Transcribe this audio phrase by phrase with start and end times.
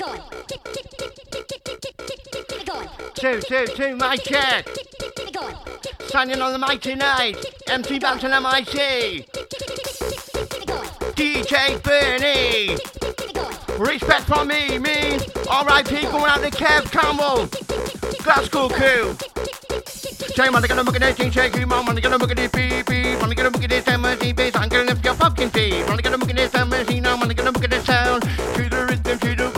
[0.00, 0.06] Two,
[3.42, 4.66] two, two, my check.
[6.06, 7.36] Signing on the mighty night.
[7.68, 9.26] MC Banks and MIC.
[11.16, 12.78] DJ Burn-E.
[13.78, 15.18] Respect from me, me.
[15.50, 16.06] R.I.P.
[16.06, 17.46] going out to Kev Campbell.
[18.24, 19.14] Glasgow crew.
[20.34, 21.84] Say, man, I gotta look at that shake you, mom.
[21.84, 23.20] Man, I gotta look at this beep, beep.
[23.20, 24.56] Man, I gotta look at this bass.
[24.56, 25.50] I'm gonna lift your pumpkin.
[25.52, 27.02] Man, I gotta look at this MIC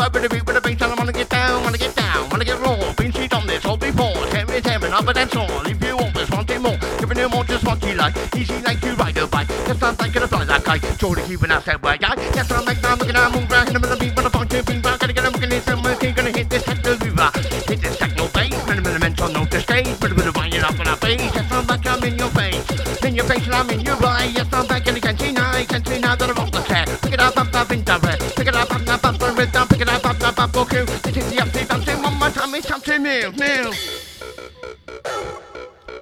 [0.03, 0.83] to vibe, with the beat, with the bass.
[0.83, 2.93] I wanna get down, wanna get down, wanna get raw.
[2.95, 4.15] Been sheet on this all before.
[4.31, 5.67] Tell me, tell me, now, but that's all.
[5.67, 6.79] If you want this, want it more.
[6.99, 8.15] Giving you more, just what you like.
[8.37, 9.49] Easy like you ride a bike.
[9.49, 10.85] Yes, I'm thinking of fly that kite.
[10.99, 12.15] Sure to keep an ass that way, guy.
[12.35, 13.67] Yes, I'm like, I'm looking at move around.
[13.67, 15.01] Hit him with a beat, with a function, beat, back.
[15.01, 16.17] Gotta get him, looking at this MIC.
[16.17, 17.31] Gonna hit this techno river.
[17.69, 18.67] Hit this techno bass.
[18.67, 20.01] Minimal mental note the stage.
[20.01, 21.21] Bit of a winding up on our face.
[21.21, 23.05] Yes, I'm back, I'm in your face.
[23.05, 24.31] In your face, and I'm in your eye.
[24.35, 25.57] Yes, I'm back, and you can't see now.
[25.57, 26.89] You can't see now that I'm off the set.
[27.03, 28.19] Pick it up, up, up, in red.
[28.37, 29.72] Pick it up, up, up, up, up, rhythm.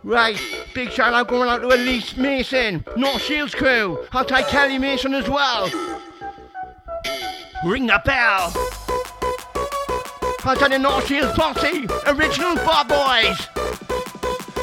[0.03, 0.41] Right,
[0.75, 4.03] big shout out going out to Elise Mason, North Shields crew.
[4.13, 5.71] I'll take Kelly Mason as well.
[7.67, 8.51] Ring the bell.
[10.43, 13.47] I'll take the North Shields posse, original bar boys.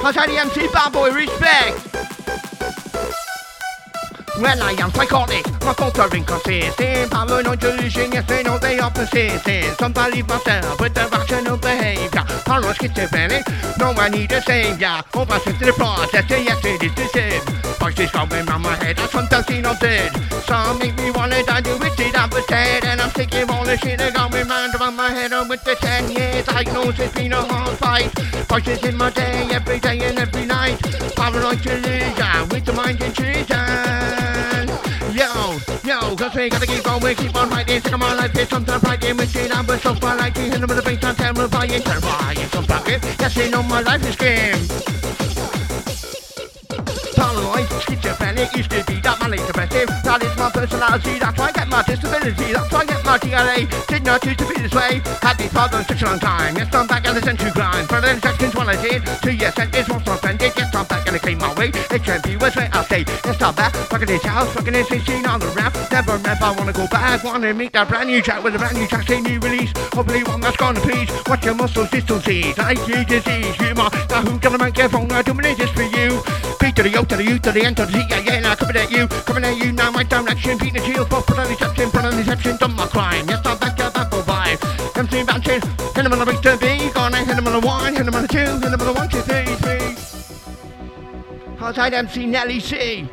[0.04, 2.17] I'll take the MC bar boy, respect.
[4.40, 7.12] Well, I am psychotic, my thoughts are inconsistent.
[7.12, 9.78] Paranoid delusion, yes, they know they are persistent.
[9.80, 12.24] Some believe myself with irrational behavior.
[12.46, 13.44] Paranoid schizophrenic,
[13.80, 15.02] no I need a savior.
[15.16, 17.42] Oversensitive to the process, yes it is the same.
[17.80, 20.12] Voices going round my head, I sometimes see no dead.
[20.46, 23.78] Some make me wanna die, do it, up dead And I'm sick of all the
[23.78, 26.46] shit that going round around my head And with the ten years.
[26.46, 28.12] Diagnosis, been a hard fight.
[28.50, 30.82] Voices in my day, every day and every night.
[31.16, 33.48] Paranoid delusion, with the mind intrusion
[35.18, 37.82] Yo, yo, cause we gotta keep on, we keep on writing.
[37.82, 39.18] Sick of my life, it's sometimes writing.
[39.18, 42.66] With shit I'm so far like you, hit with the bass, I'm terrifying Terrifying, some
[42.66, 44.62] bucket, yes, you know my life is game
[47.16, 51.68] Paranoid, schizophrenic, used to be that depressive That is my personality, that's why I get
[51.68, 55.02] my disability That's why I get my GLA, did not choose to be this way.
[55.22, 57.88] Had these problems such a long time, yes I'm back and listen to grind.
[57.90, 61.16] For the sections what I did, two years sentence was suspended Yes I'm back and
[61.16, 64.24] it came my way, it can't be worse I'll say, yes I'm back, in this
[64.24, 67.74] house, back in this scene on the rap Never ever wanna go back, wanna meet
[67.74, 69.72] that brand new track With a brand new track, say new release.
[69.94, 74.40] Hopefully one that's gonna please, watch your muscles distances I see disease, humor, now who's
[74.40, 76.22] gonna make your phone, I'm doing this for you.
[76.60, 78.40] P to the O to the U to the N to the Z, yeah, yeah,
[78.40, 81.40] now coming at you, coming at you now, my direction, beat the shield, for put
[81.40, 84.98] on deception, put on deception, done my crime, yes, I'm back, up, back, for vibe,
[84.98, 87.96] MC Bouncin, hit him on the beat to B, gonna hit him on the one,
[87.96, 89.96] hit him on the two, hit him on the one, two, three, three.
[91.60, 93.10] Outside MC Nelly C,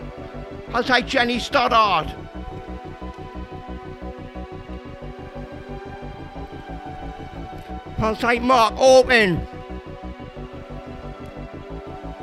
[0.73, 2.13] outside Jenny Stoddard.
[7.99, 9.47] Outside Mark Orton.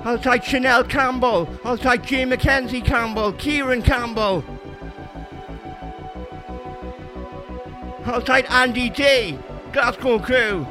[0.03, 4.43] Outside Chanel Campbell, outside Jim Mackenzie Campbell, Kieran Campbell.
[8.11, 9.39] Outside Andy D,
[9.71, 10.67] Glasgow crew.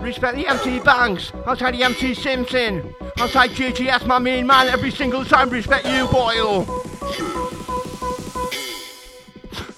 [0.00, 5.24] Respect the MC Banks, outside the MC Simpson, outside GGS, my main man, every single
[5.24, 5.48] time.
[5.48, 7.39] Respect you, Boyle.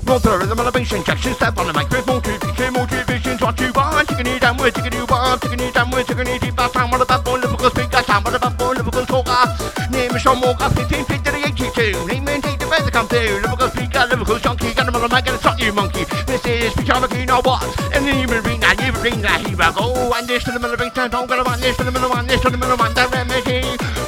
[0.05, 4.09] Roll the rhythm on the bass step on the microphone, motivation, motivation's what you want.
[4.09, 6.93] Taking it down with, taking you taking it down with, taking it deep, that time
[6.93, 9.31] on the bad boy, Liverpool speaker, time the bad boy, Liverpool talker.
[9.31, 9.89] Ah.
[9.91, 12.07] Name is Sean Walker, 15 feet to the 82.
[12.11, 13.47] Name and take the to come through.
[13.47, 16.05] Liverpool speaker, Liverpool junkie, got him on the mic and it's not you monkey.
[16.27, 17.63] This is you know what?
[17.95, 20.11] And then you will ring that, you will ring that, here I go.
[20.11, 21.93] One dish to the middle of the bass, don't dish to one dish to the
[21.93, 22.19] middle, remedy.
[22.19, 24.02] One dish to the middle, one dish to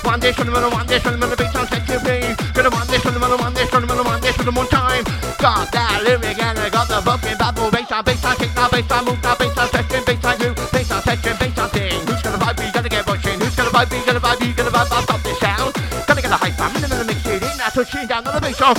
[1.11, 2.23] the middle, bass, I'll set you free.
[2.55, 4.53] Gonna one dish to the middle, one dish to the middle, one dish to the
[4.55, 5.03] one more time.
[5.43, 8.69] Got that lyric and I got the bumping bubble bass on bass on kick now
[8.71, 11.69] bass on move now bass on section bass on who bass on section bass on
[11.75, 14.53] thing who's gonna vibe be gonna get rushing who's gonna vibe be gonna vibe be
[14.55, 15.75] gonna vibe vibe stop this sound.
[16.07, 17.57] Gonna get a hype I'm in the mix it in.
[17.59, 18.79] Now touching down on the bass off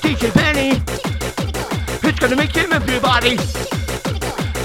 [0.00, 0.78] DJ Benny.
[2.00, 3.36] Who's gonna make you move your body?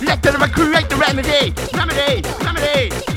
[0.06, 1.52] Let the rhythm create the remedy.
[1.74, 3.17] Remedy remedy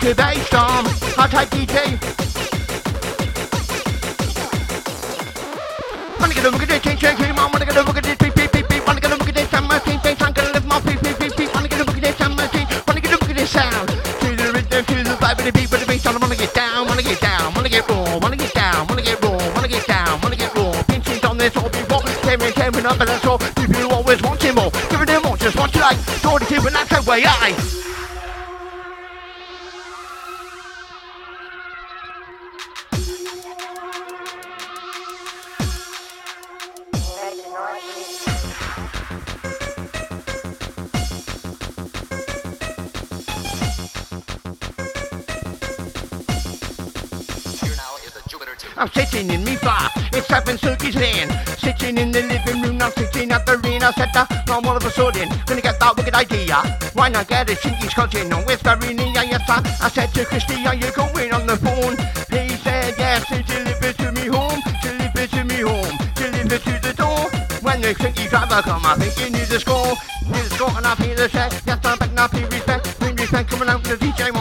[0.00, 0.14] To
[0.46, 0.86] storm.
[1.18, 1.76] I'll take DJ.
[6.18, 7.52] Wanna get a look at this, change, change, change, man.
[7.52, 8.86] Wanna get a look at this, beep, beep, beep, beep.
[8.86, 11.02] Wanna get a look at this, I'm my team, change, I'm gonna live my beep,
[11.02, 11.54] beep, beep, beep.
[11.54, 12.66] Wanna get a look at this, I'm my team.
[12.88, 13.88] Wanna get a look at this sound.
[13.88, 16.54] To the rhythm, to the vibe, with the beat, with the bass, I wanna get
[16.54, 19.86] down, wanna get down, wanna get raw, wanna get down, wanna get raw, wanna get
[19.86, 20.82] down, wanna get raw.
[20.88, 23.38] Pinching on this all before, tearing, tearing up, and that's all.
[23.38, 26.00] People always wanting more, giving them more, just what you like.
[26.22, 27.79] Door to and that's the way I.
[49.20, 49.92] sitting in me flat.
[50.12, 51.28] It's seven circuits lane.
[51.58, 53.82] Sitting in the living room, I'm sitting at the rain.
[53.82, 56.56] I said that, now all of a sudden, gonna get that wicked idea.
[56.94, 59.12] Why not get a chinky cousin on with Irene?
[59.14, 61.96] Yeah, yes, I, I said to Christy, are you going on the phone?
[62.32, 64.60] He said, yes, he delivered to me home.
[64.82, 65.96] Deliver to me home.
[66.14, 67.28] Deliver to the door.
[67.60, 69.94] When the chinky driver come, I think you need a score.
[70.32, 71.52] Need a score and I feel the check.
[71.66, 72.98] Yes, I'm back now, pay respect.
[73.00, 74.32] Pay respect, coming out to the DJ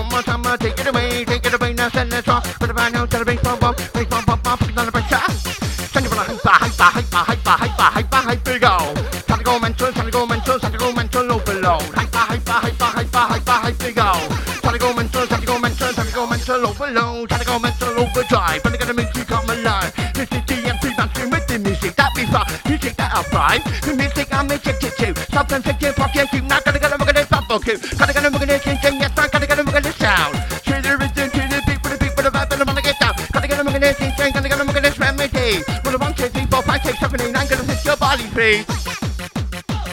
[23.49, 23.83] that I find.
[23.83, 25.31] The music I'm addicted to.
[25.31, 27.77] Something thinking, fuck yeah, you not gonna get a look at this bubble cue.
[27.97, 29.95] Gotta get a look at this thing, yes, I gotta get a look at this
[29.95, 30.35] sound.
[30.35, 33.13] To the rhythm, to the for the for the vibe, and I wanna get down.
[33.31, 35.63] Gotta get a look at this thing, gotta get a look at this remedy.
[35.83, 38.63] Well, one, two, three, four, five, six, seven, eight, nine, gonna set your body free.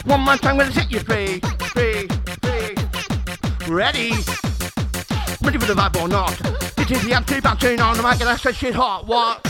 [0.05, 1.41] One more time, gonna set you free,
[1.73, 2.09] free,
[2.43, 2.75] free.
[3.69, 4.12] Ready?
[5.43, 6.35] Ready for the vibe or not?
[6.76, 9.46] This is the MC Bouncin on the mic and that's the shit hot, what?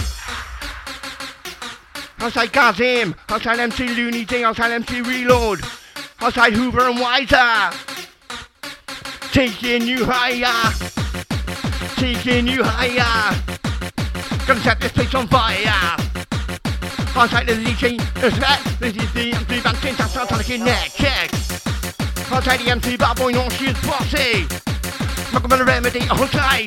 [2.27, 5.61] Outside Kazim, outside MC Looney Ding, outside MC Reload,
[6.21, 7.71] outside Hoover and Wiser.
[9.31, 10.75] Taking you higher,
[11.95, 13.33] taking you higher.
[14.45, 15.95] Gonna set this place on fire.
[17.15, 20.61] Outside the DJ, the set, this is the MC Bouncin, that's not trying to get
[20.63, 21.33] neck check.
[22.33, 24.49] Outside the MC bad boy, no shit bossy.
[25.33, 26.67] Rock with the remedy, tight.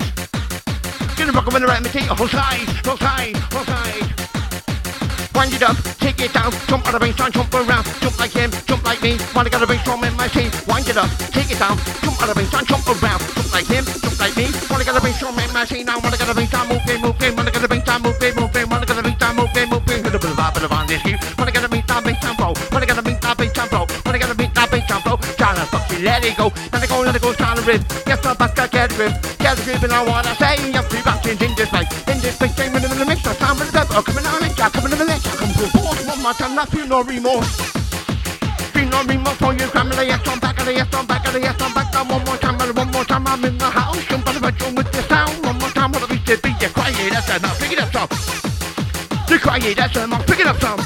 [1.18, 4.19] Gonna rock with the remedy, tight, hold tight
[5.40, 8.52] wind it up, take it down, jump on the baseline, jump around, jump like him,
[8.68, 9.16] jump like me.
[9.34, 12.28] Wanna get a brainstorm in my team, wind it up, take it down, jump on
[12.28, 14.52] the baseline, jump around, jump like him, jump like me.
[14.68, 17.18] Wanna get a brainstorm in my team, now wanna get a brainstorm, move game, move
[17.20, 19.70] game, Wanna get a brainstorm, move game, move game, Wanna get a brainstorm, move game,
[19.70, 20.04] move game.
[20.04, 21.20] Hit a bit of a bit of on this game.
[21.40, 22.54] When I got a brainstorm, brainstorm blow.
[22.76, 23.86] When I got a brainstorm, brainstorm blow.
[24.04, 25.18] Wanna get a brainstorm, brainstorm blow.
[25.40, 27.82] Tryna fucking let it go, let it go, let it go, tryna rip.
[28.04, 31.48] Yes, I'm back, I get rip, get rip, and I wanna say, I'm three free
[31.48, 34.26] in this life, in this big game, in the mix, I'm coming up, I'm coming
[34.28, 34.49] on it
[36.30, 37.56] much and I feel no remorse.
[38.74, 41.34] Feel no remorse for you, cram the yes on back of the yes back of
[41.34, 44.06] the yes back down one more time and one more time I'm in the house
[44.12, 46.50] and on if I join with the sound one more time what if it be
[46.50, 48.10] you cry it that's I'm picking up some.
[49.30, 50.80] You cry it that's I'm picking up some.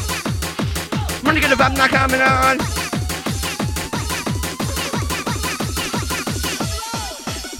[1.23, 2.82] Money gonna vibe not coming on.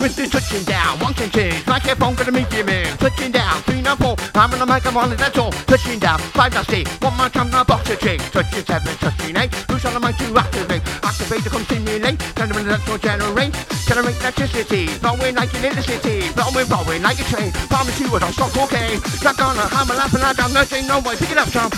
[0.03, 2.91] The touching down, one and two, microphone gonna make you move.
[2.99, 5.49] Touching down, three and four, I'm on the mic, I'm that's all.
[5.63, 6.53] Touching down, five
[6.99, 8.19] one more time, now box a trick.
[8.35, 10.83] Touching seven, touching eight, who's on the mic to activate?
[11.01, 13.55] Activate to continually, turn them into electro generate.
[13.87, 17.51] Generate electricity, blowing like you're in the city, blowing, blowing like a train.
[17.71, 18.99] Promise Pharmacy was on stock, okay.
[19.23, 21.71] Not gonna hammer, laughing, like I'm nothing, no way, pick it up, Tom.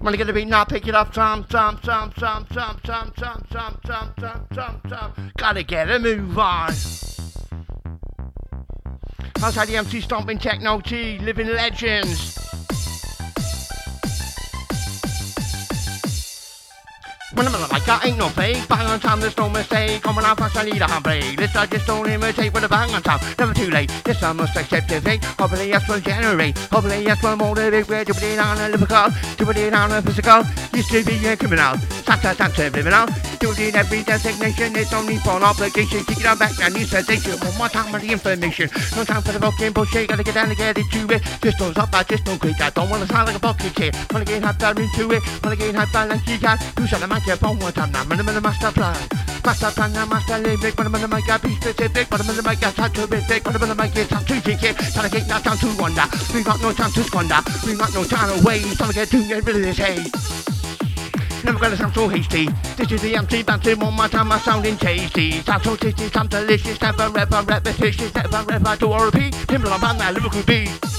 [0.00, 3.44] Wanna get a beat now, pick it up, some, some, some, some, some, some, some,
[3.52, 5.32] some, some, some, some, some.
[5.36, 6.70] Gotta get a move on.
[9.42, 12.49] Outside the MC stomping techno T, living legends.
[17.40, 20.02] When I'm like that ain't no fake, bang on time, there's no mistake.
[20.02, 21.38] Coming out fast, I need a handbrake.
[21.38, 23.18] This I just don't imitate with a bang on time.
[23.38, 25.24] Never too late, this I must accept the fate.
[25.24, 26.58] Hopefully, yes, will generate.
[26.68, 27.88] Hopefully, yes, will motivate.
[27.88, 30.44] Where to put it on a lyrical, to put it on a physical.
[30.74, 33.08] Used to be a criminal, such a time to living out.
[33.40, 36.04] Doing every designation, it's only for an obligation.
[36.04, 37.40] Kick it on back, and you sensation.
[37.40, 38.68] One more time for the information.
[38.94, 41.22] No time for the fucking bullshit, gotta get down and get into it.
[41.40, 42.60] Just don't stop, I just don't quit.
[42.60, 43.96] I don't wanna sound like a fucking kid.
[44.12, 46.58] Wanna get hyped out into it, wanna get hyped out like you can.
[46.76, 48.04] Who's on the microphone one time now?
[48.04, 48.96] Man, the master plan.
[49.44, 50.74] Master plan, now master lyric.
[50.74, 52.10] But I'm in the mic, I be specific.
[52.10, 53.46] But I'm in the mic, I try to be big.
[53.46, 54.76] In the mic, it's time to kick it.
[54.76, 56.06] Trying to get that time to wonder.
[56.34, 57.38] We got no time to squander.
[57.64, 58.76] We got no time to waste.
[58.78, 60.10] Trying to get to get rid of this hate.
[61.44, 62.48] Never gonna sound so hasty.
[62.76, 65.40] This is the empty bouncy one more time, I'm sounding tasty.
[65.42, 69.32] Sound so tasty, sound delicious, never ever repetitious, never ever to repeat.
[69.46, 70.89] Timber on that lyrical beat.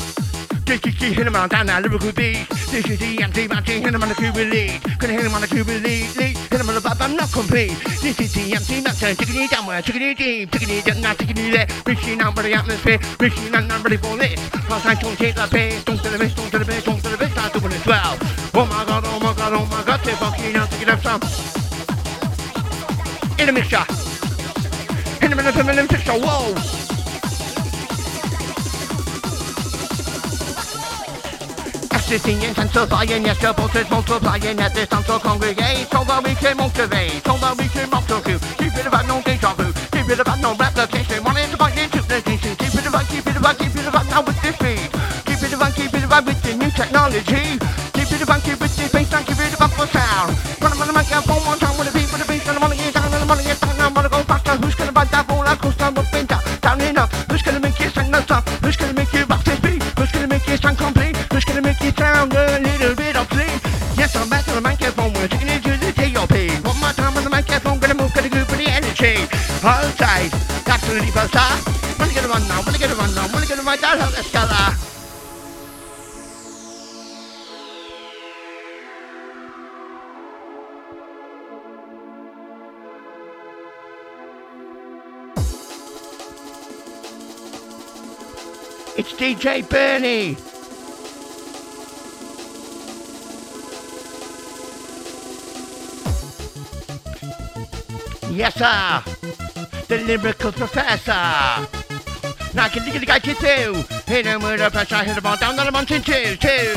[0.71, 2.47] Keep hit him on down that lyrical beat.
[2.47, 4.79] The empty bouncy, hit him on the Cuban lead.
[4.99, 6.37] Gonna hit him on the Cuban lead, lead.
[6.37, 7.75] Hit him on the vibe, I'm not complete.
[7.99, 11.67] Empty bouncy, taking it downward, it deep, it down, not it there.
[11.85, 14.39] Reaching out for the atmosphere, reaching out, not ready for this.
[14.49, 17.03] Cause I don't take the pace, don't to the base, don't to the base, don't
[17.03, 18.17] to the base, I'm doing it well.
[18.55, 21.03] Oh my god, oh my god, oh my god, they're fucking out to get up
[21.03, 21.19] some.
[23.37, 23.83] In a mixture.
[25.21, 27.00] In a minute, in a mixture, whoa.
[32.11, 36.57] Assisting intensifying, yes, your pulses multiplying at this time to congregate, so that we can
[36.59, 38.35] motivate, so that we can motivate.
[38.59, 42.03] Keep it about no deja vu, keep it about no replication, one is about into
[42.03, 44.91] the nation, keep it right, keep it right, keep it right now with this beat.
[45.23, 47.43] Keep it right, keep it right with the new technology.
[47.95, 50.35] Keep it right, keep it this bass, keep it right for sound.
[50.59, 52.75] Run on the microphone one time with the beat, with the bass, and I wanna
[52.75, 54.59] get down, and I wanna get down, I wanna go faster.
[54.59, 56.43] Who's gonna buy that roller coaster with winter?
[56.59, 57.07] Down and up.
[57.31, 58.43] Who's gonna make you sing the stuff?
[58.59, 59.23] Who's gonna make you
[69.01, 69.27] the energy.
[69.61, 70.31] Hold tight,
[70.67, 71.59] absolutely bizarre.
[71.99, 73.99] Wanna get a run now, wanna get a run now, wanna get a run down,
[73.99, 74.47] let's go.
[88.97, 90.50] It's DJ Burn-E.
[98.41, 99.03] Yes, sir.
[99.87, 101.11] The lyrical professor.
[102.55, 103.83] Now, can you get the guy to two?
[104.11, 106.73] Hit him with a pressure, hit him on down on the mountain, two, two.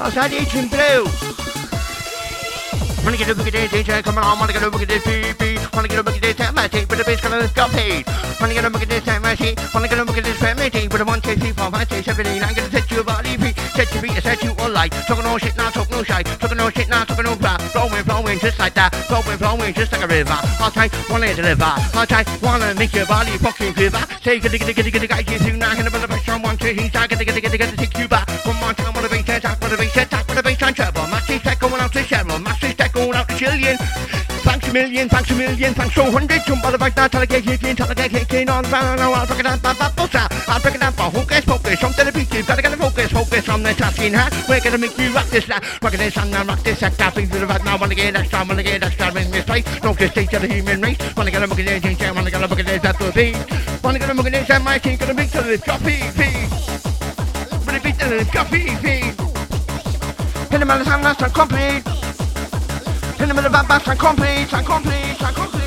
[0.00, 1.43] Outside Agent Blue.
[3.04, 5.58] Wanna get a at this, DJ, come on, wanna get a at this, baby.
[5.74, 8.06] Wanna get a look at this, time machine, but the bass gonna got paid.
[8.40, 10.70] Wanna get a look at this, time machine, wanna get a look at this, family
[10.70, 13.00] team, but the one, two, three, four, five, six, seven, eight, nine, gonna set you
[13.00, 14.92] a body beat, set you beat, set you all light.
[15.06, 17.60] Talking no shit, now talk no shy, talking no shit, now talking no crap.
[17.74, 20.38] Flowing, flowing, just like that, flowing, flowing, just like a river.
[20.60, 24.04] I'll try, wanna deliver, I'll try, wanna make your body fucking quiver.
[24.22, 26.04] Say, get the, get the, get the, get guys, you two, now, hit a bit
[26.04, 28.08] of pressure, one, two, start, get the, get the, get the, get the, take you
[28.08, 28.28] back.
[28.46, 29.40] One more time, wanna be, try,
[30.74, 31.02] trouble.
[31.12, 33.73] Maxi, stack, going out to Cheryl, Maxi, stack, going out to Jillian.
[34.74, 36.42] Million, thanks a million, thanks so hundred.
[36.42, 39.24] Jump on the back now, tell a get kicking, tell a get kicking on I'll
[39.24, 40.26] break it down, bam, bam, bossa.
[40.48, 41.78] I'll break it down for hocus pocus.
[41.78, 44.34] Jump to the beat, you've gotta get a focus, focus on the tasking hat.
[44.48, 47.38] We're gonna make you rock this, rock this, and rock this, act that thing to
[47.38, 47.78] the back now.
[47.78, 49.64] Wanna get extra, wanna get extra in this place.
[49.84, 50.98] No just take to the human race.
[51.16, 53.84] Wanna get a look at this, wanna get a look at this, that's the beat.
[53.84, 56.50] Wanna get a look at this, and my team gonna beat to the copy, beat.
[57.64, 59.14] Wanna beat to the copy, beat.
[60.50, 62.13] Hit the sound, that's complete.
[63.20, 65.64] In the middle of a bass, I'm complete, I'm complete, I'm complete.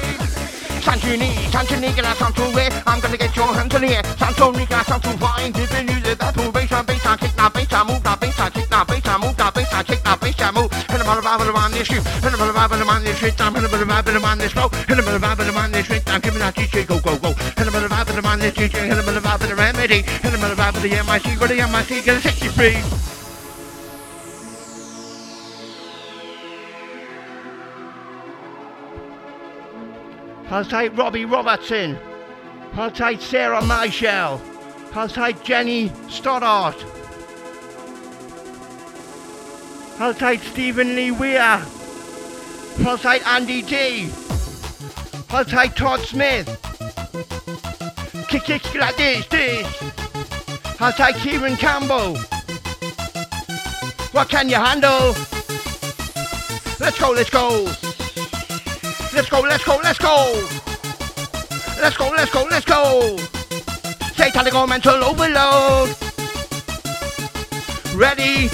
[0.87, 2.73] Santini, Santini, get out to it.
[2.87, 4.03] I'm gonna get your hands in the air.
[4.15, 5.57] Santoni, get out to find.
[5.57, 8.39] If you knew that, that's bass, I I kick that bass, I move that bass,
[8.39, 10.71] I kick that bass, I move that bass, I kick that bass, I move.
[10.71, 12.05] In the middle of a man, this shoot.
[12.05, 13.41] In the middle of a man, this shit.
[13.41, 14.69] I'm in the middle of a man, this flow.
[14.87, 16.03] In the middle of a man, this shit.
[16.07, 17.29] I'm giving that DJ, go, go, go.
[17.31, 18.87] In the middle of a man, this DJ.
[18.87, 20.07] In the middle of a remedy.
[20.23, 23.16] In the middle of the MIC, to the MIC, get a 63.
[30.49, 31.97] I'll take Robbie Robertson.
[32.73, 34.41] I'll take Sarah Michelle.
[34.93, 36.83] I'll take Jenny Stoddart.
[39.99, 41.61] I'll take Stephen Lee Weir.
[42.85, 44.09] I'll take Andy D.
[45.31, 46.47] I'll take Todd Smith.
[48.29, 49.83] Kick, like this, this.
[50.79, 52.17] I'll take Kieran Campbell.
[54.11, 55.13] What can you handle?
[56.79, 57.86] Let's go, let's go.
[59.17, 60.47] Let's go, let's go, let's go.
[61.81, 63.17] Let's go, let's go, let's go.
[64.13, 65.89] Satanic mental overload.
[67.95, 68.47] Ready?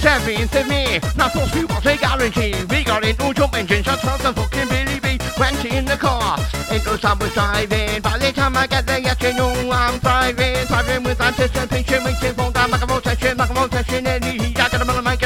[0.00, 2.52] Seventh of me, not those people say guarantee.
[2.68, 4.81] We got into jump engine, shut up the fucking Billy
[5.52, 5.68] B.
[5.68, 6.38] Went in the car,
[6.70, 8.00] into someone driving.
[8.00, 10.66] By the time I get there, yes, you know I'm driving.
[10.66, 12.86] Driving with anticipation, waiting for that Mac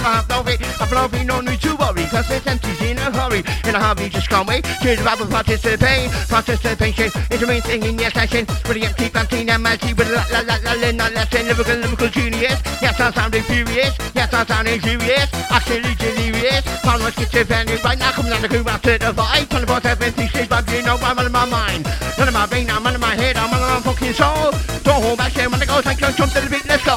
[0.06, 3.42] the money, make it have no need to worry, cause it's empty's in a hurry.
[3.66, 4.64] In a hurry, just can't wait.
[4.82, 7.10] Cheers about with participate, participation.
[7.30, 8.46] It's the main thing in your session.
[8.66, 11.46] With the empty canteen and melty with la la la la la la lesson.
[11.46, 12.60] Lyrical, lyrical genius.
[12.80, 13.96] Yes, I'm sounding furious.
[14.14, 15.28] Yes, I'm sounding furious.
[15.50, 16.62] Actually delirious.
[16.82, 18.12] Paranoid schizophrenic right now.
[18.12, 19.48] Coming down the crew after the vibe.
[19.50, 21.84] 24 7, 3 6, but you know I'm out of my mind.
[22.18, 24.52] None of my brain, I'm out of my head, I'm out of my fucking soul.
[24.84, 26.96] Don't hold back, say when I go, take a jump to the beat, let's go.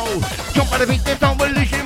[0.54, 1.79] Jump on the beat, there's no illusion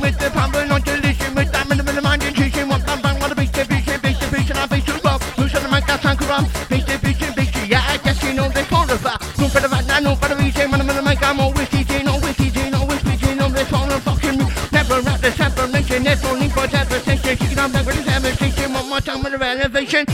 [19.93, 20.05] kitchen.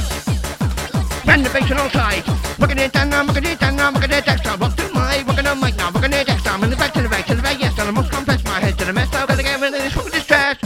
[1.25, 2.27] Bend the bass on all sides.
[2.59, 4.57] Working it down now, working it down now, working it extra.
[4.57, 6.51] Walk to my, working on mic now, working it extra.
[6.51, 8.43] I'm in the back to the back to the back, yes, I'm most complex.
[8.43, 10.57] My head to the mess, I'm gonna get rid of this fucking distress.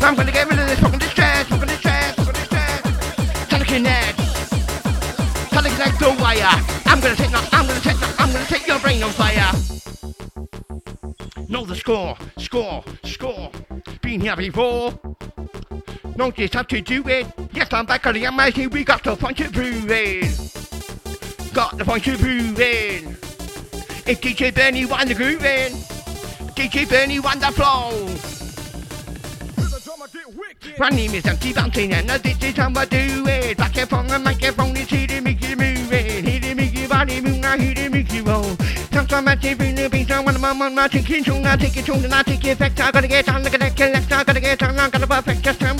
[0.00, 2.80] I'm gonna get rid of this fucking distress, fucking distress, fucking distress.
[3.50, 4.16] Teleconnect.
[5.52, 6.56] Teleconnect the wire.
[6.86, 9.52] I'm gonna take, no, I'm gonna take, no, I'm gonna take your brain on fire.
[11.48, 13.50] Know the score, score, score.
[14.00, 14.98] Been here before.
[16.16, 17.39] Don't just have to do it.
[17.52, 18.70] Yes, I'm back on the amazing.
[18.70, 19.44] We got the point to.
[21.52, 23.04] Got the prove it.
[24.06, 25.72] It's DJ Burn-E won the grooving.
[26.54, 27.90] DJ Burn-E won the flow.
[30.78, 33.58] My name is MC Bouncin and this is how I do it.
[33.58, 36.24] Back and from the microphone, it's here to make you move it.
[36.24, 38.56] Here to make your body move, now here to make you roll.
[38.92, 41.76] Sometimes I take in the beat, I want mom on my taking tune, I take
[41.76, 42.80] it and I take it effect.
[42.80, 45.42] I gotta get on, look at that collect, I gotta get on, I gotta perfect,
[45.42, 45.76] just time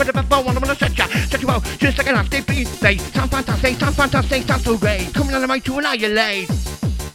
[1.78, 2.68] just like an after beat.
[2.80, 5.12] They sound fantastic, sound fantastic, sound so great.
[5.14, 6.48] Coming on the mic to annihilate.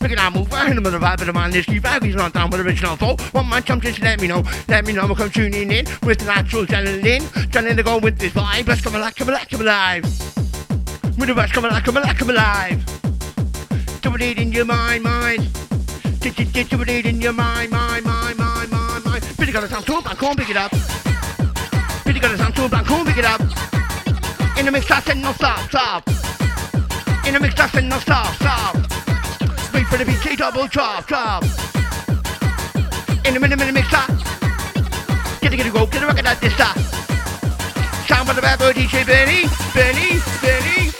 [0.05, 2.03] Look at that move, I hit him with vibe of the man, this key bag,
[2.03, 3.15] he's not down with original flow.
[3.31, 6.19] One man jump, just let me know, let me know, I'm come tuning in with
[6.19, 7.51] the natural adrenaline.
[7.51, 10.03] Trying to go with this vibe, let's come alive, come alive, come alive.
[11.17, 12.85] With the best, come alive, come alive, come alive.
[14.01, 15.51] Do it in your mind, mind.
[16.19, 19.23] Do it in your mind, mind, mind, mind, mind, mind.
[19.37, 20.71] Billy got a sound too, but can't pick it up.
[22.05, 23.74] Billy got a sound too, but can't pick it up.
[24.57, 26.07] In the mix, I said no stop, stop.
[27.27, 28.75] In the mix, I said no stop, stop.
[29.73, 31.43] Wait for the beat, double drop, drop.
[33.25, 34.05] In the minute, minute mixer.
[35.41, 36.77] Get it, get it, go, get it, record at this stop.
[38.07, 40.91] Sound for the bad boy DJ Benny, Benny, Benny,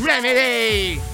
[0.00, 1.13] Remedy.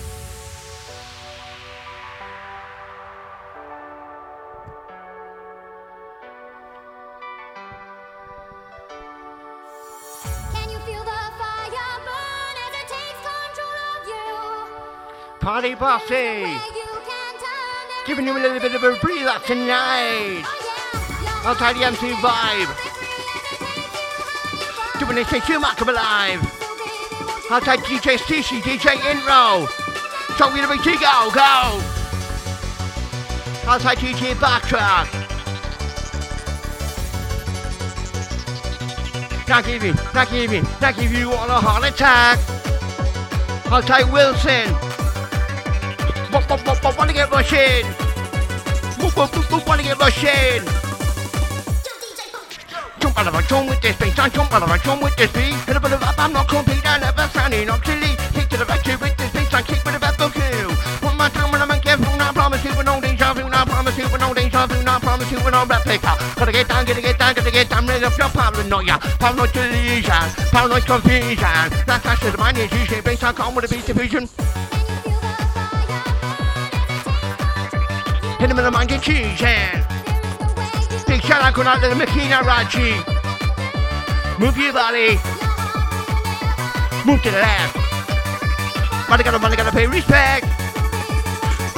[15.40, 16.12] Party bossy.
[16.12, 20.44] Where you can turn and Giving you a little bit of a breather tonight.
[20.44, 22.68] Oh I'll tie the MC vibe.
[25.00, 26.40] Doing this thing too much of alive.
[27.48, 29.66] I'll take DJ Stishi, DJ Intro.
[30.36, 31.80] So we're gonna be go, go.
[33.66, 35.08] I'll take DJ Backtrack.
[39.48, 42.38] Not give you, not give you, not give you all a heart attack.
[43.72, 44.89] I'll take Wilson.
[46.32, 47.86] Wanna get rushing?
[49.66, 50.64] Wanna get rushing?
[53.00, 55.16] Jump out of a jump with this beat, I jump out of a jump with
[55.16, 55.54] this beat.
[55.66, 58.18] Hit a bit of up, I'm not complete, I never sounding obsolete.
[58.34, 60.70] Take to the to with this beat, I keep with a kill.
[61.02, 63.64] One more time when I'm in careful, I promise you with no deja vu, I
[63.64, 66.16] promise you with no deja vu, I promise you with no replica.
[66.36, 70.24] Gotta get down, gotta get down, gotta get down, rid of your paranoia, paranoid delusion,
[70.52, 71.66] paranoid confusion.
[71.86, 74.28] That's actually the mind is usually based on calm with a beat division.
[78.48, 79.84] In the and cheese hand.
[81.06, 82.92] Big shout out going out to the Makina Raji.
[84.40, 85.16] Move your body.
[87.04, 87.76] Move to the left.
[89.10, 90.49] Money gotta, money gotta pay respect.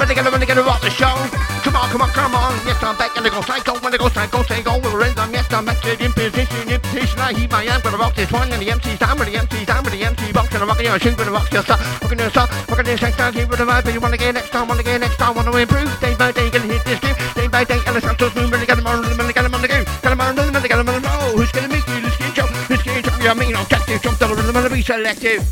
[0.03, 1.15] Money gotta, money gotta rock the show.
[1.63, 2.51] Come on, come on, come on.
[2.67, 3.79] Yes, I'm back and I go psycho.
[3.79, 4.75] When I go psycho, go.
[4.83, 5.31] We're in them.
[5.31, 7.19] Yes, I'm back to the imposition, imposition.
[7.23, 7.83] I heat my hand.
[7.83, 10.33] Gonna rock this one and the MC's down with the MC's down with the MC
[10.33, 10.51] box.
[10.51, 11.79] Gonna rock your shoe, gonna rock your stuff.
[12.03, 13.31] Rocking your stuff, rocking your sex down.
[13.31, 13.83] Keep with the vibe.
[13.85, 15.87] But you wanna get next time, wanna get next time, wanna improve.
[16.01, 17.15] Day by day, gonna hit this game.
[17.33, 18.51] Day by day, and the Santos moon.
[18.51, 19.85] Really got him on, really got him on the game.
[20.03, 21.31] Got him on, really got him on the roll.
[21.39, 22.51] Who's gonna make you the skin jump?
[22.67, 24.03] The skin jump, your main objective.
[24.03, 25.47] Jump to the rhythm and be selective.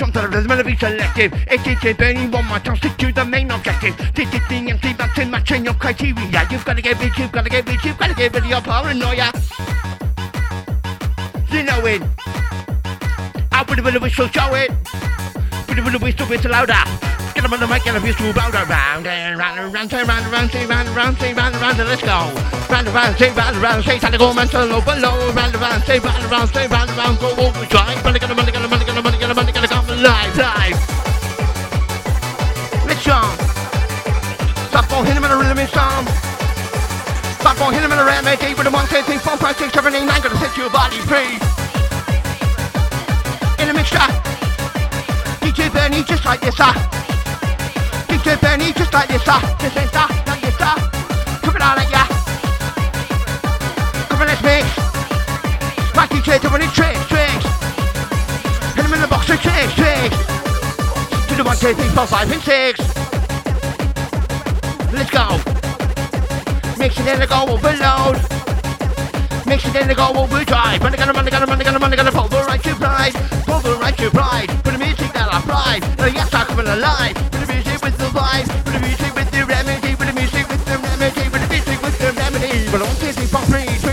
[0.00, 1.30] Jump to the rhythm be selective.
[1.46, 3.94] It's DJ Benny, one more time, stick to the main objective.
[4.14, 6.48] This is the MC back to matching your criteria.
[6.50, 9.28] You've gotta get rich, you've gotta get rich, you've gotta get rid of your paranoia.
[11.52, 12.00] You know it.
[13.52, 14.70] Out with the whistle, show it.
[15.68, 16.80] With the whistle, whistle louder.
[17.34, 18.64] Get them on the mic, get a whistle louder.
[18.64, 21.54] Round and round and round, say round and round, say round and round, say round
[21.54, 22.24] and round, and let's go.
[22.72, 25.36] Round and round, say round and round, say time to go mental overload.
[25.36, 27.36] Round and round, say round and round, say round and round, go.
[27.36, 29.19] Money, got money, money, got money, got money, got come alive,
[30.00, 30.80] live.
[32.88, 33.20] Let's go.
[34.72, 36.06] Stop on, hit him in a rhythm and song.
[37.40, 39.56] Stop on, hit him in a eight, eight, with a one, two, three, four, five,
[39.56, 41.36] six, seven, eight, nine, gonna set your body free.
[43.60, 44.08] In a mixture.
[45.44, 46.72] DJ Benny, just like this, ah.
[48.08, 49.42] DJ Benny, just like this, ah.
[49.60, 50.78] This is ah, like this, ah.
[51.42, 52.04] Coming out at ya.
[54.08, 54.64] Come on, let's.
[55.94, 57.09] Right DJ doing it tricks,
[59.42, 60.16] the tricks, tricks.
[61.28, 62.80] To the one, two, three, four, five, and six.
[64.92, 65.38] Let's go.
[66.78, 68.16] Mix it in the go overload.
[69.46, 70.82] Mix it in the go overdrive.
[70.82, 73.14] Money gonna, run, money gonna, money gonna, money gonna pulverize your pride.
[73.46, 74.48] Pulverize your pride.
[74.64, 75.82] Put the music that I pride.
[75.98, 77.14] Now yes, I'm coming alive.
[77.14, 78.48] Put the music with the vibe.
[78.64, 79.96] Put the music with the remedy.
[79.96, 81.24] Put the music with the remedy.
[81.30, 82.70] Put the music with the remedy.
[82.70, 83.89] But on three, four, three, three.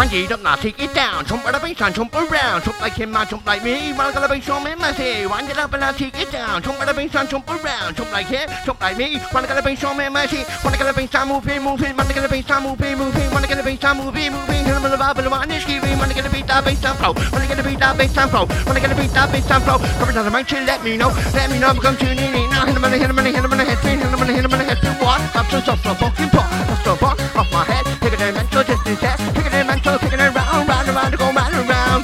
[0.00, 1.26] Wind it up now, take it down.
[1.26, 2.64] Jump at the bass and jump around.
[2.64, 3.92] Jump like him, jump like me.
[3.92, 5.26] Wanna get a bass on me, man, say.
[5.26, 6.62] Wind it up and now take it down.
[6.62, 7.96] Jump at the bass and jump around.
[7.96, 9.20] Jump like him, jump like me.
[9.34, 10.46] Wanna get a on me, man, say.
[10.64, 11.94] Wanna get a bass and move in, move in.
[11.94, 13.30] Wanna get a bass and move in, move in.
[13.30, 14.64] Wanna get a bass and move in, move in.
[14.64, 15.98] Hit in the vibe and one is giving.
[15.98, 17.12] Wanna get a beat that bass and flow.
[17.12, 18.46] Wanna get a beat that bass and flow.
[18.64, 19.78] Wanna get a beat that bass and flow.
[20.00, 21.12] Coming down the mic, chill, let me know.
[21.36, 22.48] Let me know, become tuning in.
[22.48, 23.78] Now hit him in the hit him in the hit him in the head.
[23.84, 24.80] Hit him in the hit him in the head.
[24.96, 25.20] What?
[25.36, 26.48] I'm just off the fucking pot.
[26.72, 27.84] Off the pot, off my head.
[28.00, 29.20] Taking a mental distance test.
[29.36, 32.02] Taking a mental, taking it round, round, around, go round, around.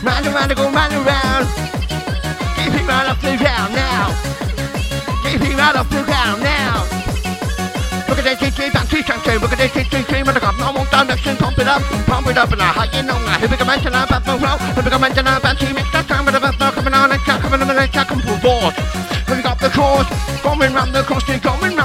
[0.00, 1.44] Round, around, go round, around.
[2.56, 4.08] Keep it right off the ground now.
[5.20, 6.88] Keep it right off the ground now.
[8.08, 11.36] Look at that GG bouncy chancy, look at that GG when I got normal direction,
[11.36, 13.38] pump it up, pump it up and I high you know now.
[13.38, 16.08] Here we go mention our back flow, here we go mention our bouncy mix that
[16.08, 18.74] time with the back coming on and coming on and come forward.
[19.28, 20.08] We got the course,
[20.42, 21.79] going round the course, going round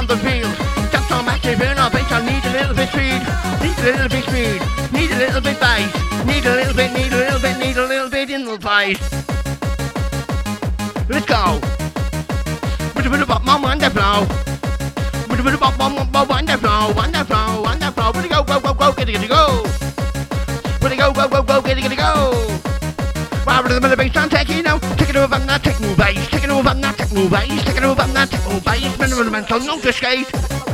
[3.65, 4.61] need a little bit speed,
[4.93, 5.91] need a little bit bass,
[6.25, 9.01] need a little bit, need a little bit, need a little bit in the place.
[11.09, 11.59] Let's go.
[17.75, 18.11] And the flow.
[18.11, 19.63] Where'd it go, go, go, go, get it, get it, go.
[20.79, 22.31] Where'd it go, go, go, go, get it, get it, go.
[23.45, 24.77] Wow, with the middle bass, I'm taking now.
[24.95, 26.29] Taking over, I'm not bass.
[26.29, 27.65] Taking over, I'm not bass.
[27.65, 28.99] Taking over, I'm not bass.
[28.99, 30.64] Minimum mental, no to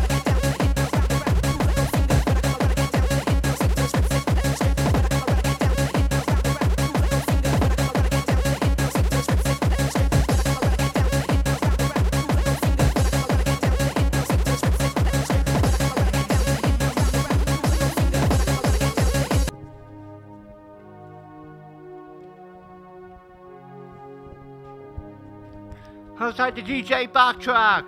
[26.51, 27.85] Outside the DJ backtrack.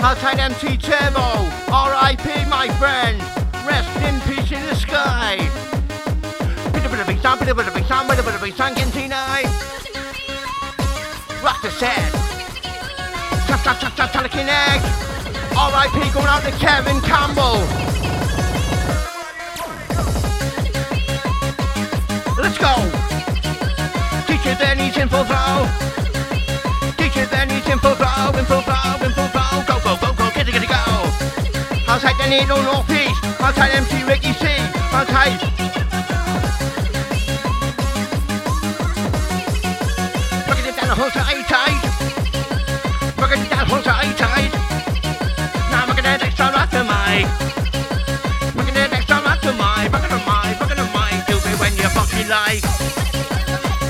[0.00, 1.20] Outside MC Turbo.
[1.72, 2.50] R.I.P.
[2.50, 3.20] my friend.
[3.64, 5.36] Rest in peace in the sky.
[6.72, 8.76] Bit of a big sound, bit of a big sound, bit of a big sound,
[8.76, 9.46] tonight.
[11.40, 12.12] Rock the set.
[13.46, 14.82] Tap, tap, tap, tap, teleconnect.
[15.56, 16.12] R.I.P.
[16.12, 17.62] going out to Kevin Campbell.
[22.42, 22.74] Let's go.
[24.26, 26.03] Teacher Benny's in full flow.
[27.16, 29.62] In full flow, in full flow.
[29.66, 30.74] Go, go, go, go, get it, get it, go.
[31.88, 33.22] Outside the needle northeast.
[33.40, 34.44] Outside MC Ricky C.
[43.54, 44.52] The whole side, tight.
[45.70, 47.18] Now to my.
[49.42, 49.88] To my.
[49.88, 49.98] My,
[50.92, 51.24] my.
[51.26, 52.64] Do when you fucking like.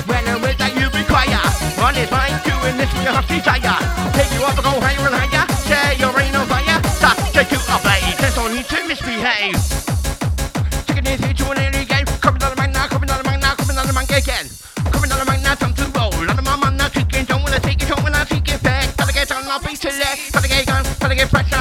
[0.07, 1.43] When with that you require
[1.85, 2.34] On this mind
[2.65, 3.77] doing this with your heart's desire
[4.17, 6.81] Take you up and go higher and higher Share your rain on fire.
[6.97, 9.61] Start to do a blaze There's no need to misbehave.
[10.89, 12.05] Taking it into an early game.
[12.25, 14.49] Coming down the mic now, coming down the mic now Coming down the mic again.
[14.89, 16.13] Coming down the mic now, time to roll.
[16.25, 17.25] Out of my mind now, kicking.
[17.25, 18.95] Don't wanna take it, don't wanna take it back.
[18.97, 20.33] Gotta get on, I'll be to left.
[20.33, 21.53] Gotta get on, gotta get fresh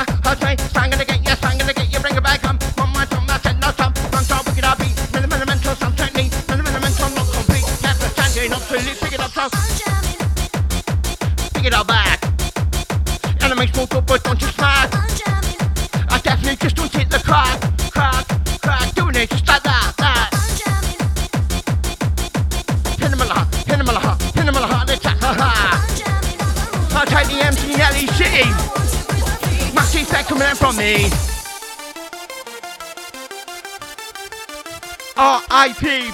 [35.65, 36.13] R.I.P.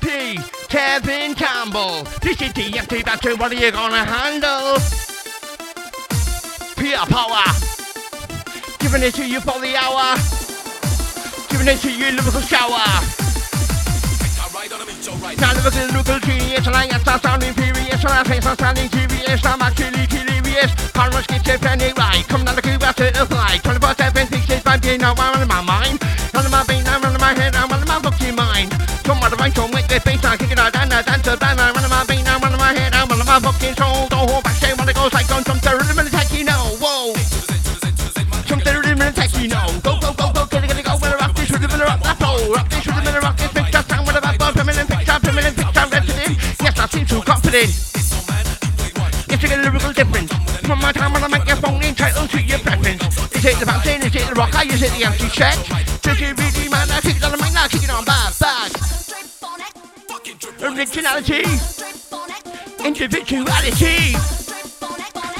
[0.00, 0.40] P.
[0.68, 2.04] Kevin Campbell.
[2.22, 3.34] This is the empty battery.
[3.34, 4.80] What are you gonna handle?
[6.80, 7.44] Pure power.
[8.78, 10.16] Giving it to you for the hour.
[11.50, 12.88] Giving it to you, lyrical shower.
[15.36, 18.88] Now lyrical, lyrical genius, and I am start sounding furious, and I face I'm sounding
[18.88, 19.44] curious.
[19.44, 20.72] I'm actually delirious.
[21.28, 22.24] Gets it penny right?
[22.26, 23.62] Come down the cube after the flight.
[23.62, 26.00] 24 7, 65, you know I'm in my mind.
[26.38, 28.70] Of my brain, I'm of my head, I'm of my fucking mind.
[29.02, 31.26] Come out of my soul, make the bass, I kick it out, and I dance
[31.26, 31.60] a band.
[31.60, 34.06] I'm out my brain, I'm of my head, I'm of my fucking soul.
[34.06, 36.78] Don't hold back, say when it goes like on some rhythm and attack, you know.
[36.78, 37.14] Whoa.
[38.46, 39.66] Some rhythm and attack, you know.
[39.82, 40.94] Go, go, go, go, get it, get it, go.
[41.02, 42.54] When I rock this rhythm and rock that pole.
[42.54, 45.86] Rock this rhythm and rock this picture, sound with a backbone, feminine picture, feminine picture,
[45.90, 46.38] resident.
[46.62, 47.70] Yes, I seem too confident.
[49.26, 50.30] Yes, you get a lyrical difference.
[50.62, 51.47] From my time when I make your phone
[52.08, 53.02] entitled to your preference.
[53.34, 55.56] Is it the bouncing, is it the rock, is it the empty check?
[56.02, 58.32] Does it really man, I kick it on the mic, now kick it on bad,
[58.40, 58.72] bad.
[60.62, 61.44] Originality,
[62.84, 64.16] individuality.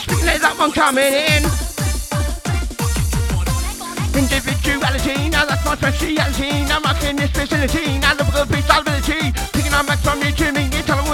[0.05, 1.43] Speaking of that one coming in.
[4.15, 6.51] Individuality, now that's my speciality.
[6.71, 7.99] I'm rocking this vicinity.
[7.99, 9.33] Now look at the stability.
[9.53, 10.53] Picking up back from you to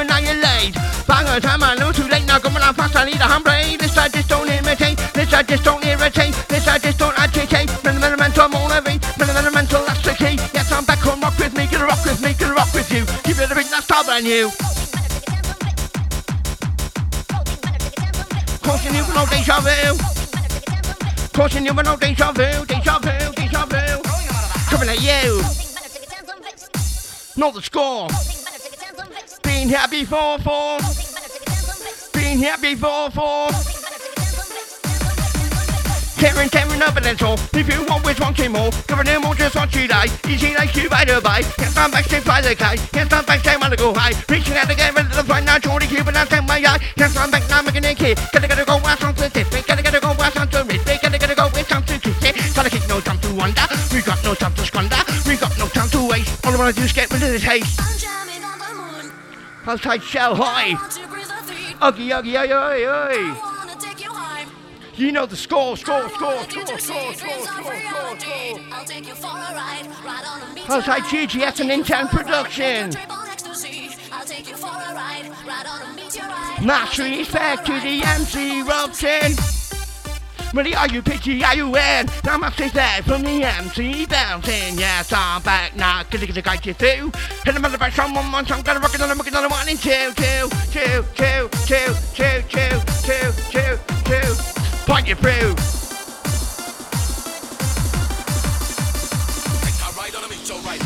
[0.05, 0.75] You me when are late?
[1.07, 2.27] Bang a time, I know too late.
[2.27, 3.79] Now coming on fast, I need a handbrake.
[3.79, 4.99] This I just don't imitate.
[5.14, 6.35] This I just don't irritate.
[6.49, 7.71] This I just don't agitate.
[7.85, 9.01] Mental, motivate.
[9.19, 10.37] Mental, that's the key.
[10.53, 11.67] Yes, I'm back on rock with me.
[11.67, 12.35] Gonna rock with me.
[12.35, 13.07] Gonna rock with you.
[13.25, 14.51] Keep it a bit, that's top brand new.
[18.61, 19.97] Caution you for no deja vu.
[21.33, 22.67] Caution you for no deja vu.
[22.67, 24.03] Deja vu, deja vu.
[24.69, 25.40] Coming at you.
[27.37, 28.34] Know the score.
[29.64, 30.77] Been here before, for.
[32.12, 33.48] Been here before, for.
[36.20, 37.40] Tearing, tearing up and all.
[37.55, 40.12] If you always wanting more, giving them more just what you like.
[40.29, 41.40] Easy like you by the by.
[41.57, 42.79] Can't stand backstage by the kite.
[42.92, 44.12] Can't stand backstage wanna go high.
[44.29, 46.79] Reaching out again with the fight now, Jordy Cuban, I take my eye.
[46.98, 48.20] Can't stand back now, making it kid.
[48.35, 49.44] Gotta gotta go watch on Twitter.
[49.66, 50.77] Gotta gotta go watch on Twitter.
[51.00, 52.37] Gotta gotta go with time to kiss it.
[52.55, 53.64] Gotta kick no time to wonder.
[53.94, 55.00] We got no time to squander.
[55.24, 56.44] We got no time to waste.
[56.44, 58.34] All I wanna do is get rid of this haste.
[59.66, 60.74] Outside shell high.
[61.81, 63.55] Uggy, uggy, uggy, uggy, uggy.
[64.96, 68.61] You know the score, score, score, score, score, score, score, score, score.
[70.68, 72.92] Outside GGS and Intel Production.
[76.64, 79.74] Much respect to the MC Robson.
[80.55, 82.07] Ready, are you pitchy, are you in?
[82.25, 84.79] Now say that from the MC Bouncin.
[84.79, 87.11] Yes, I'm back now, gonna get the guide you through.
[87.45, 89.43] Hit them on the back, someone wants, I'm gonna rock it on the rocket on
[89.43, 94.35] the one and two, two, two, two, two, two, two, two, two, two.
[94.87, 95.74] Point you through.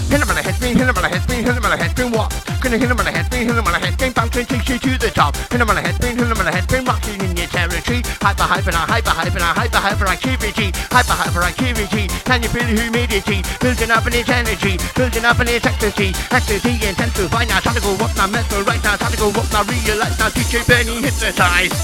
[0.08, 1.70] Hit him on the head spin, hit him on the head spin, hit him on
[1.70, 2.32] the head spin, what?
[2.64, 4.78] Gonna hit him on the head spin, hit him on the head spin, bouncing you
[4.80, 5.36] to the top.
[5.36, 7.46] Hit him on the head spin, hit him on the head spin, rocking in your
[7.52, 8.00] territory.
[8.24, 10.72] Hyper, hyper, now, hyper, hyper, now, hyper, hyper activity.
[10.88, 12.08] Hyper, hyper activity.
[12.24, 13.44] Can you feel the humidity?
[13.60, 16.16] Building up in its energy, building up in its ecstasy.
[16.32, 19.44] Ecstasy intensify now, time to go up now, mental right now, time to go up
[19.52, 21.76] now, realize now, DJ Benny hypnotize.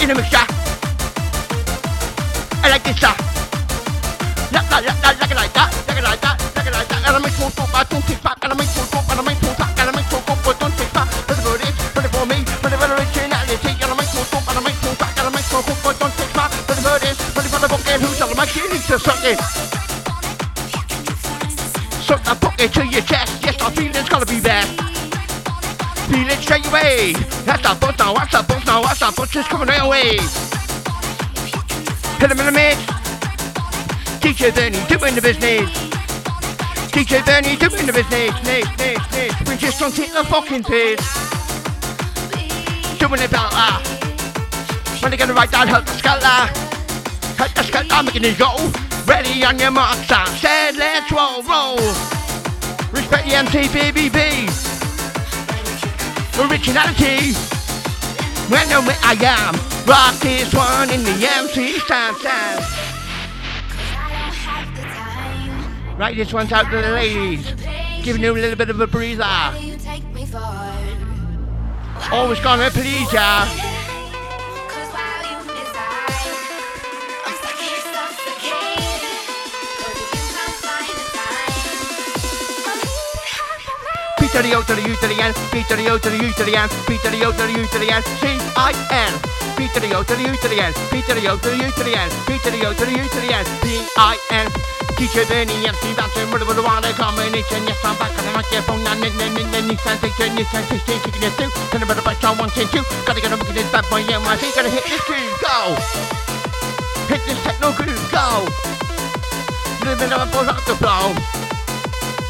[0.00, 0.48] In a mixture.
[2.64, 3.20] I like this stuff.
[4.50, 5.15] Like, like, like, like
[7.96, 19.38] ถูกผิดปากกันไม่ถูกต้องกันไม่ถูกทักกันไม่ถูกต้องปวดต้นผิดปากไม่ได้บริไม่ได้บริไม่ได้บริเชนะอย่าที่กันไม่ถูกต้องกันไม่ถูกทักกันไม่ถูกต้องปวดต้นผิดปากไม่ได้บริไม่ได้บริบอกเองหูสั่นมาชี้นี่จะสั่นเอง
[22.06, 23.32] Suck the bucket to your chest.
[23.44, 24.66] Yes, I feel it's gonna be bad.
[26.10, 27.14] Feel it straight away.
[27.46, 28.14] That's that buzz now.
[28.14, 28.82] That's that buzz now.
[28.86, 30.10] That's that buzz just coming right away.
[32.20, 32.78] Hit him in the mid.
[34.22, 35.95] Teacher, then doing the business.
[36.96, 38.32] DJ Burn-E doing the business.
[38.42, 39.32] Nick, Nick, Nick.
[39.46, 41.04] We just don't take the fucking piss.
[42.96, 43.84] Doing it that.
[45.02, 46.48] When they gonna write down help the sculler.
[47.36, 48.72] Help the sculler, making it go.
[49.04, 51.76] Ready on your marks, I said let's roll, roll.
[52.96, 54.48] Respect the MC BBB.
[56.48, 57.36] Originality.
[58.48, 58.72] When
[59.04, 59.54] I am.
[59.84, 62.75] Rock this one in the MC stand, stand.
[65.98, 67.54] Right, this one's out to the ladies.
[68.02, 69.24] Giving you a little bit of a breather.
[72.12, 73.48] Always gonna please ya.
[84.20, 86.10] B to the O to the U to the N, B to the O to
[86.10, 88.02] the U to the N, B to the O to the U to the N,
[88.20, 89.12] C I N.
[89.56, 91.48] B to the O to the U to the N, B to the O to
[91.48, 93.46] the U to the N, B to the O to the U to the N,
[93.62, 94.75] B I N.
[94.96, 97.68] Teacher Benny, MC Bouncin with a water combination.
[97.68, 98.80] Yes, I'm back the microphone.
[98.88, 101.52] And then, then, then, then, this sensation, this sensation, kicking it through.
[101.68, 102.80] Turn about the on one, two, two.
[103.04, 104.56] Gotta get a look at this bad boy, NYC.
[104.56, 105.76] Gotta hit this groove, go.
[107.12, 108.48] Hit this techno groove, go.
[109.84, 111.12] Little bit of a buzz up the flow.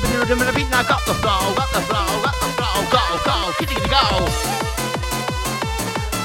[0.02, 1.96] Little bit of a beat, now got the flow, got the the.
[2.50, 4.26] Go, go, go.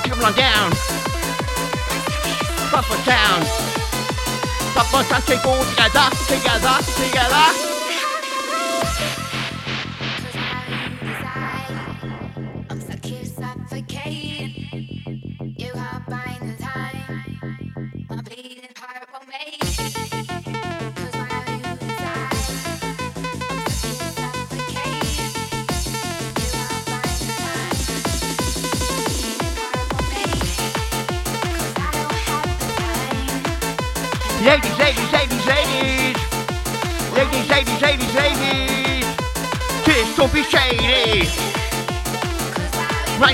[0.03, 0.71] Keep on down.
[2.71, 3.80] Bumper sound.
[4.81, 5.37] Ça passe à chez
[5.77, 7.70] Gaza, c'est Gaza, c'est Gaza.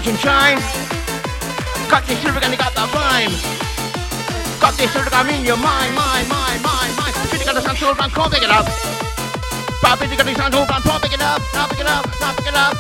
[0.08, 0.60] And shine.
[1.92, 3.34] Got this lyric and I got that rhyme.
[4.64, 7.14] Got this lyric, I'm in your mind, mind, mind, mind, mind.
[7.28, 8.64] Really got the sound so I'm can't pick it up.
[9.84, 12.08] But busy got the sound so I'm not pick it up, not pick it up,
[12.24, 12.76] not pick it up.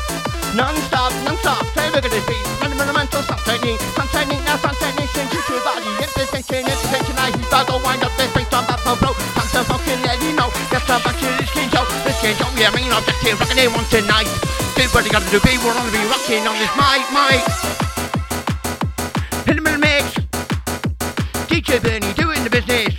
[0.55, 2.45] Non-stop, non-stop, take a look at this beat.
[2.63, 5.91] Fundamental sound technique, sound technique, now sound technique, change to your body.
[5.99, 9.11] Intersection, intersection, I heat that go wind up this bass on that flow.
[9.35, 10.47] Time to fucking let you know.
[10.87, 11.83] Some back to this skin show.
[12.07, 14.31] This skin show, yeah, main objective, rocking in one tonight.
[14.77, 17.41] Do what you gotta do, be we're gonna be rocking on this mic, mic.
[19.49, 20.05] The mix.
[21.49, 22.93] DJ Burn-E doing the business.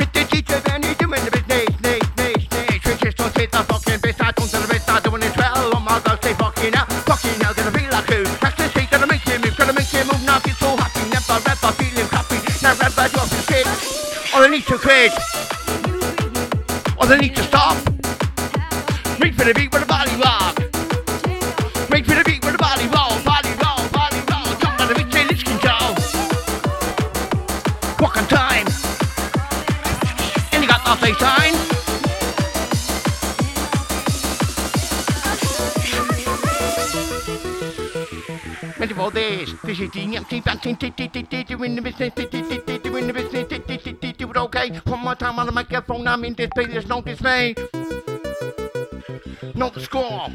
[0.00, 1.68] With the DJ Burn-E doing the business.
[1.84, 2.80] Nice, nice, nice.
[2.80, 4.16] Switches don't take the fucking bitch.
[4.24, 5.76] I don't celebrate, start doing it well.
[5.76, 6.90] Oh my god, say fucking out.
[7.04, 8.24] Fucking hell, gonna be like who?
[8.40, 9.56] That's the street, gonna make you move.
[9.58, 11.04] Gonna make you move, now get so happy.
[11.12, 12.40] Never ever feeling happy.
[12.64, 13.68] Never ever drop his shit.
[14.32, 15.12] Or I need to quit.
[16.96, 17.76] Or I need to stop.
[19.20, 20.37] Reach for the beat with the body rock.
[39.68, 39.84] Doing
[41.76, 42.14] the business.
[42.14, 44.16] Doing the business.
[44.16, 44.70] Do it okay.
[44.86, 46.08] One more time on the microphone.
[46.08, 46.64] I'm in display.
[46.64, 47.54] There's no dismay.
[49.54, 50.30] No score.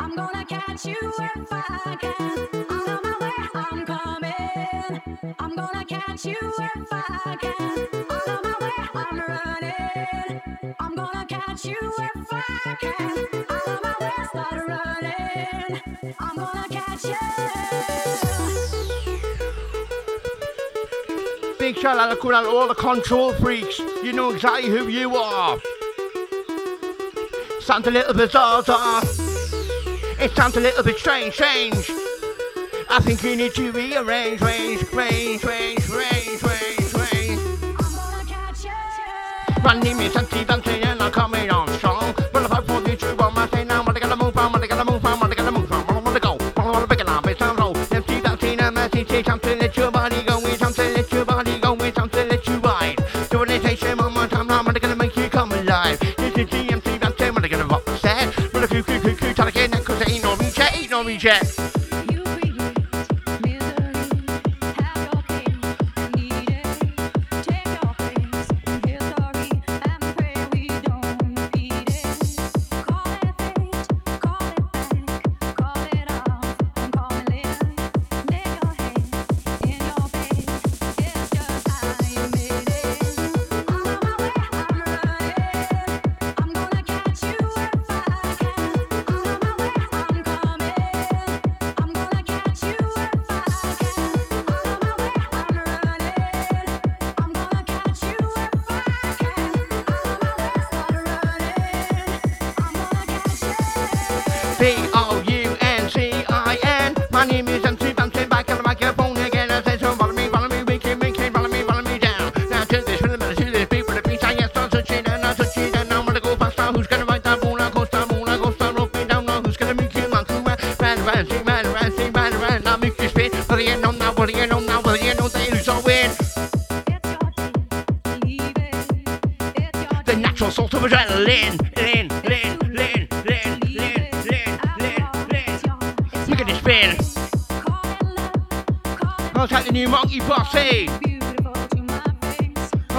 [0.00, 1.12] I'm gonna catch you
[21.58, 23.80] Big shout out to all the control freaks.
[23.80, 25.60] You know exactly who you are.
[27.60, 28.62] Sounds a little bizarre.
[28.68, 29.00] Uh,
[30.20, 31.90] it sounds a little bit strange, strange.
[32.88, 37.40] I think you need to rearrange, range, range, range, range, range, range.
[37.76, 39.80] I'm gonna catch you.
[39.82, 41.73] Name is Empty Dancing and I'm coming on
[49.14, 52.28] messy, say something, let your body go, it's something, let your body go, it's something,
[52.28, 52.96] let you ride.
[53.30, 55.98] Do an imitation one more time, now, what I gonna make you come alive.
[56.00, 58.52] This is the MC Dancing, what I gonna rock the set.
[58.52, 60.90] Well, if you could, could, could, try to that, cause there ain't no reach, ain't
[60.90, 61.26] no reach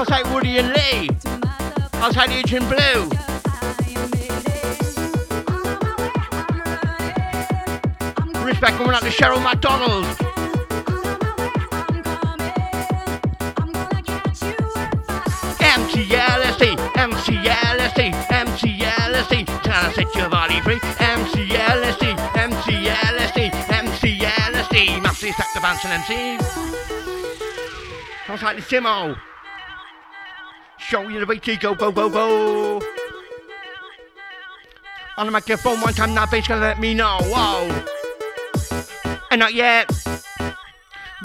[0.05, 1.07] Take Woody and Lee.
[1.07, 3.09] The Agent Blue.
[8.45, 10.05] Respect going out to Cheryl McDonald.
[15.59, 19.63] MCLSD, MCLSD, MCLSD.
[19.63, 20.79] Trying to set your body free.
[20.79, 25.01] MCLSD, MCLSD, MCLSD.
[25.01, 26.37] Massive Sector Bouncing MC.
[28.27, 29.17] I'll take the Simo.
[30.87, 32.81] Show you the way to go, go, go, go.
[35.17, 37.17] On the microphone one time, that bass gonna let me know.
[37.23, 37.85] Whoa.
[39.31, 39.89] And not yet.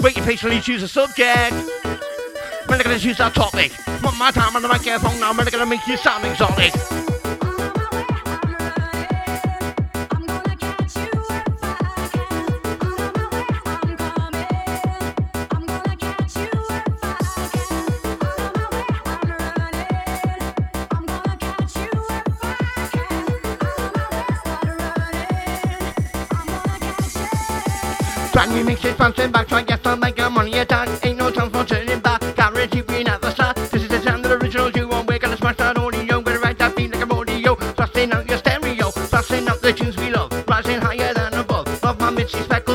[0.00, 1.52] Waiting patiently choose a subject.
[2.68, 3.72] We're not gonna choose that topic.
[4.02, 6.72] One more time on the microphone now, we're gonna make you sound exotic.
[28.40, 30.88] Brand new mixes, bouncing back, trying to get some making money attack.
[31.04, 32.22] Ain't no time for turning back.
[32.36, 33.54] Guarantee at the start.
[33.56, 35.08] This is the sound of the original you want.
[35.08, 36.22] We're gonna smash that audio.
[36.22, 37.54] Gonna write that beat like a audio.
[37.76, 38.92] Blasting out your stereo.
[39.10, 40.32] Blasting out the tunes we love.
[40.48, 41.82] Rising higher than above.
[41.82, 42.69] Love my Mitzi speckles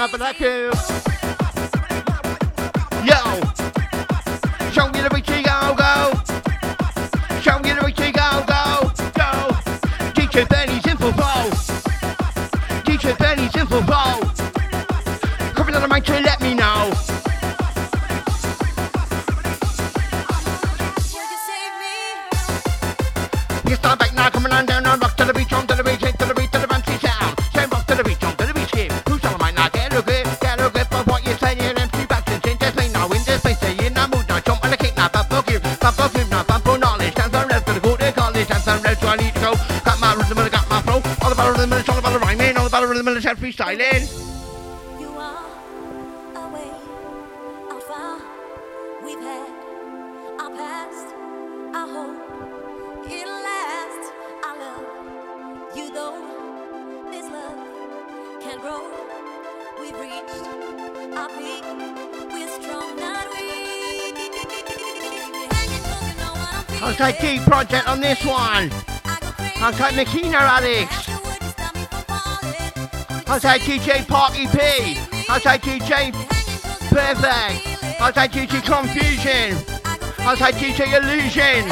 [0.00, 1.09] what about the
[43.00, 44.02] about rhythm freestyling.
[45.00, 45.44] You are
[46.36, 46.70] away,
[47.68, 48.20] how far
[49.04, 49.48] we've had
[50.40, 51.06] our past.
[51.72, 52.18] I hope
[53.06, 54.04] it'll last.
[54.42, 54.86] I love
[55.76, 56.20] you though
[57.10, 57.58] this love
[58.42, 58.82] can grow.
[59.80, 60.44] We've reached
[61.16, 61.64] our peak.
[62.32, 64.16] We're strong, not weak.
[65.52, 66.82] Hanging 'cause you know what I'm feeling.
[66.82, 68.70] I'll take Key Project on this one.
[69.04, 69.60] I go crazy.
[69.60, 69.96] I'll take
[70.46, 71.09] Alex.
[73.38, 74.98] Take DJ Parky P.
[75.28, 76.12] I'll take DJ
[76.90, 77.70] Perfect.
[78.14, 79.56] Take DJ Confusion.
[80.36, 81.68] Take DJ Illusion.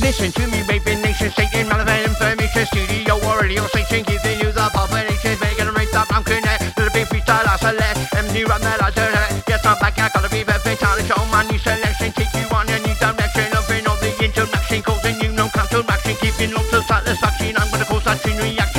[0.00, 5.38] Listen to me, Raven Nation, Satan, relevant information, studio or radio station, you the population,
[5.40, 8.90] making a race up, I'm connect, little bit freestyle, I select, empty run that I
[8.90, 9.21] select,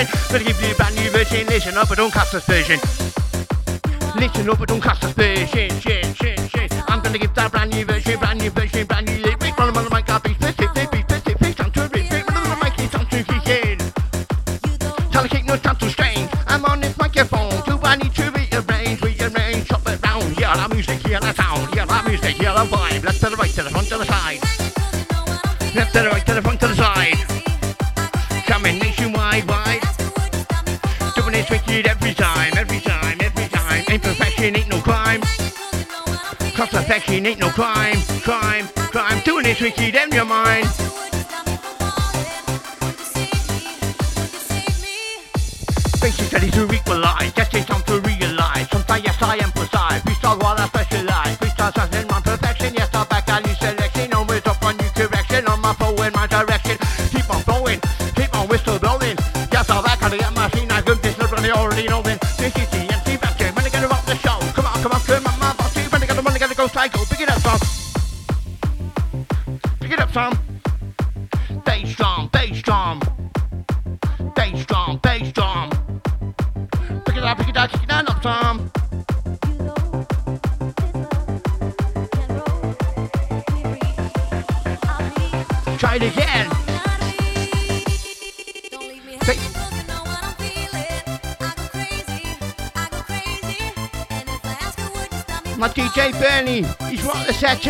[0.07, 2.79] such gonna give you a brand new version, listen up, but don't cast aspersion.
[4.15, 6.73] Listen up, but don't cast aspersion, shit, shit, shit.
[6.87, 9.57] I'm gonna give that brand new version, brand new version, brand new lyric.
[9.57, 12.29] Run on the mic, I'll be specific, be specific, sound terrific.
[12.29, 13.79] Run on the mic, it sounds terrific.
[15.11, 16.29] Tell the kick, no sound too strange.
[16.47, 20.23] I'm on this microphone, do I need to rearrange, rearrange, chop it round.
[20.37, 23.03] Hear that music, hear that sound, hear that music, hear that vibe.
[23.03, 24.42] Left to the right, to the front, to the side.
[36.83, 39.21] Perfection ain't no crime, crime, crime.
[39.23, 41.12] Doing it wicked in your mind.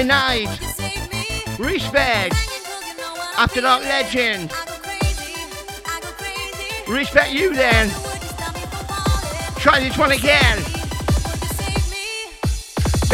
[0.04, 0.50] Tonight.
[1.58, 2.36] Respect.
[3.38, 4.52] After that legend.
[6.90, 7.90] Respect you then.
[9.62, 10.73] Try this one again.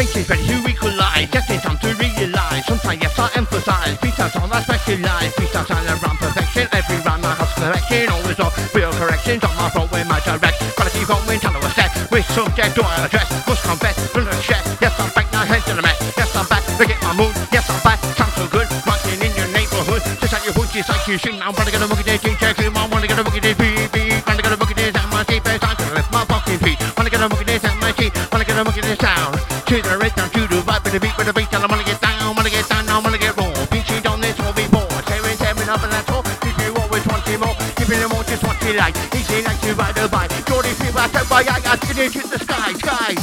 [0.00, 2.64] Faces ready to equalize, just in time to realize.
[2.64, 5.28] Sometimes yes I emphasize, freestyles on I specialize.
[5.36, 8.08] Freestyles on around perfection, every rhyme I have correction.
[8.08, 10.56] Always on real corrections on my flow in my direct.
[10.72, 13.28] Gotta keep on with a step, with subject to address.
[13.44, 14.64] Must confess, run a check.
[14.80, 16.00] Yes I'm back now, head to the mat.
[16.16, 17.36] Yes I'm back, look at my mood.
[17.52, 18.72] Yes I'm back, sounds so good.
[18.88, 21.20] Rocking in your neighborhood, just like your hood, just like you.
[21.36, 22.72] Now I'm gonna get a look at this, check him.
[22.72, 24.16] I wanna get a look at this, beep beep.
[24.24, 26.56] Wanna get a look at this, and my deep bass, I'm gonna lift my fucking
[26.64, 26.80] feet.
[26.96, 28.16] Wanna get a look at this, and my feet.
[28.32, 29.59] Wanna get a look at this sound.
[29.70, 31.84] To the rhythm, to the vibe, with the beat, with the beat, and I wanna
[31.84, 33.54] get down, wanna get down, I wanna get raw.
[33.70, 34.90] Bitch, you done this all before.
[35.06, 36.26] Tearing, tearing up and that's all.
[36.26, 39.42] If you always want it more, giving them all just want it easy like, easy
[39.46, 40.30] like to ride a bike.
[40.50, 43.14] Jordy fever, so by I got to get to the sky, sky.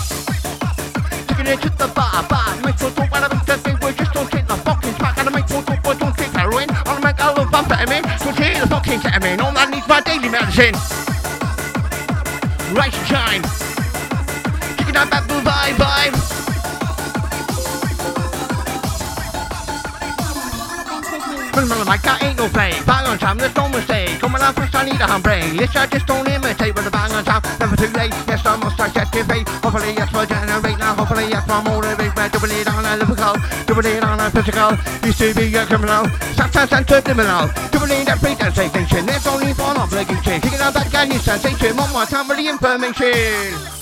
[1.27, 2.55] Taking it to the bar, bar.
[2.63, 5.17] Make sure to what I'm saying, we just don't take the fucking track.
[5.19, 6.71] And I make sure to we don't take heroin.
[6.87, 8.07] I'll make all of amphetamine.
[8.23, 9.43] So take the fucking ketamine.
[9.43, 10.79] All I need's my daily medicine.
[12.71, 13.56] And shine.
[21.87, 22.73] My cat ain't no play.
[22.85, 24.19] Bang on time, there's no mistake.
[24.19, 25.55] Coming out first, I need a handbrake.
[25.55, 27.41] Yes, I just don't imitate with a bang on time.
[27.59, 28.11] Never too late.
[28.27, 29.47] Yes, I must fate.
[29.63, 30.95] Hopefully, yes, for generate now.
[30.95, 32.13] Hopefully, yes, for motivate.
[32.13, 33.35] But double it on a lyrical,
[33.65, 34.71] double it on a physical.
[35.07, 36.05] Used to be a criminal.
[36.35, 37.47] Sometimes I'm subliminal.
[37.71, 39.05] Double it that free sensation.
[39.05, 40.41] There's only one obligation.
[40.41, 41.75] Kicking out that guy, new sensation.
[41.77, 43.76] One more time for the information.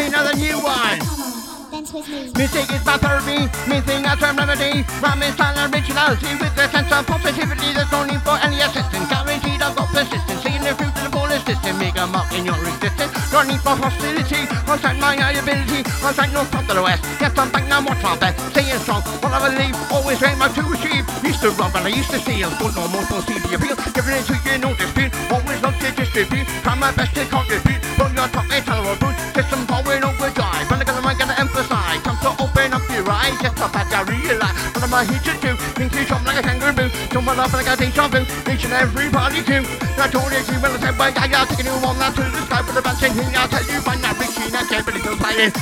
[0.00, 0.96] Try another new one.
[0.96, 2.32] Me.
[2.32, 4.80] Music is my therapy, missing a term remedy.
[4.96, 7.76] Rhyme is style originality with a sense of positivity.
[7.76, 9.04] There's no need for any assistance.
[9.12, 10.40] Guaranteed I've got persistence.
[10.40, 11.76] Seeing the fruit of the fullest system.
[11.76, 13.12] Make a mark in your existence.
[13.28, 14.48] No need for hostility.
[14.64, 15.84] I'll set my ability.
[16.00, 17.04] I'll set no stop to the west.
[17.20, 18.40] Yes, I'm back now, what's my best?
[18.56, 19.76] Staying strong, what I believe.
[19.92, 21.04] Always aim out to achieve.
[21.20, 22.48] Used to rob and I used to steal.
[22.56, 23.76] Don't know more, don't see the appeal.
[23.92, 25.12] Giving it to you, no dispute.
[25.28, 26.48] Always love to distribute.
[26.64, 27.84] Try my best to contribute.
[28.00, 29.09] Put your top a tolerable.
[29.34, 30.70] System going overdrive.
[30.70, 32.02] When I got I'm gonna emphasize.
[32.02, 33.38] Time to open up your eyes.
[33.40, 34.56] Just stop at I realize.
[34.74, 35.56] What am I here to do?
[35.78, 36.88] Think you jump like a kangaroo.
[37.12, 38.20] Someone up like a deja vu.
[38.50, 39.62] Each and every party too.
[40.00, 42.42] I told you when I said, well, I got taking you on that to the
[42.46, 43.12] sky for the bad thing.
[43.36, 45.52] I'll tell you by now, sheen, I can't believe it's playing.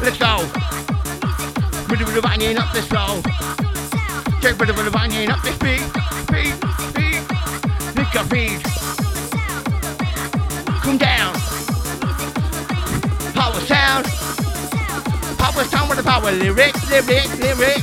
[0.00, 0.46] Let's go.
[1.90, 3.20] Rid of the banging up this flow.
[4.40, 5.82] Get rid of the banging up this beat.
[6.30, 6.54] Beat,
[6.94, 7.22] beat.
[7.96, 8.62] Lick your feet.
[10.82, 11.39] Come down.
[13.70, 14.02] Sound.
[15.38, 17.78] Power sound with the power lyric, lyric, lyric.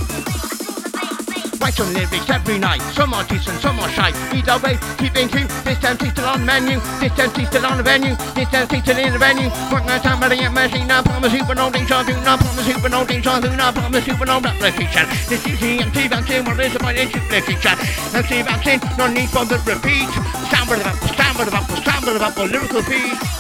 [1.64, 2.82] Write some lyrics every night.
[2.92, 4.12] Some are decent, some are shy.
[4.36, 5.48] Either way, keep in tune.
[5.64, 6.82] This empty still on the menu.
[7.00, 8.20] This empty still on the venue.
[8.36, 9.50] This empty still in the venue.
[9.72, 10.92] Fuck my time, but I ain't messing.
[10.92, 12.12] I promise you, but no deja vu.
[12.20, 13.48] I promise you, but no deja vu.
[13.48, 15.08] I promise you, but no replication.
[15.32, 16.44] This is the empty vaccine.
[16.44, 17.16] What is about it?
[17.16, 17.80] Replication.
[18.12, 18.82] Empty vaccine.
[19.00, 20.12] No need for the repeat.
[20.52, 22.44] Stand with the apple, stand with the.
[22.52, 23.37] Lyrical piece.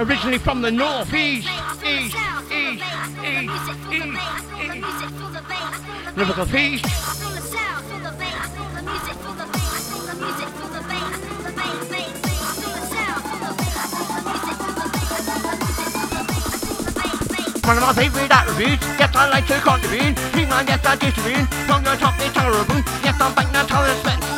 [0.00, 1.46] Originally from the north, east,
[1.84, 2.16] east,
[2.50, 2.86] east.
[17.62, 21.46] One of my favorite attributes, yes I like to contribute, King on yes I distribute,
[21.68, 22.34] from the top it's
[23.04, 23.66] yes I'm back now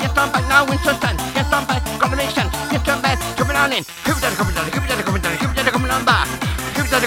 [0.02, 3.72] yes I'm back now in suspense, yes I'm back, combination, yes I'm back, coming on
[3.72, 5.01] in, down, it down,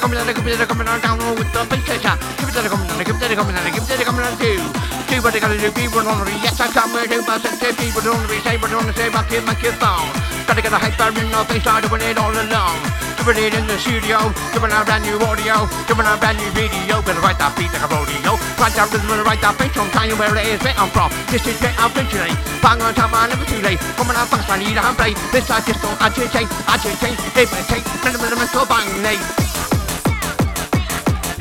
[0.05, 3.01] coming down, keep it coming on down with the bass pressure, keep it coming down,
[3.01, 4.61] keep it coming down, keep it coming on too,
[5.09, 8.05] do what they gotta do, people don't be, yes I come with you, but people
[8.05, 10.05] don't be, say what don't say, but keep my kid phone,
[10.45, 12.81] gotta get a hyper in the face, I doing it all alone.
[13.25, 14.21] Doing it in the studio,
[14.53, 17.01] doing a brand new audio, doing a brand new video.
[17.01, 18.37] Better write that beat like a rodeo.
[18.61, 21.09] Write that rhythm and write that bass on time where it is where I'm from.
[21.33, 22.37] This is where I'm originally.
[22.61, 23.81] Bang on time, I never too late.
[23.97, 25.17] Coming out fast, I need a handbrake.
[25.33, 27.85] This I just don't agitate, agitate, imitate.
[28.05, 29.44] Minimum mental bang, late.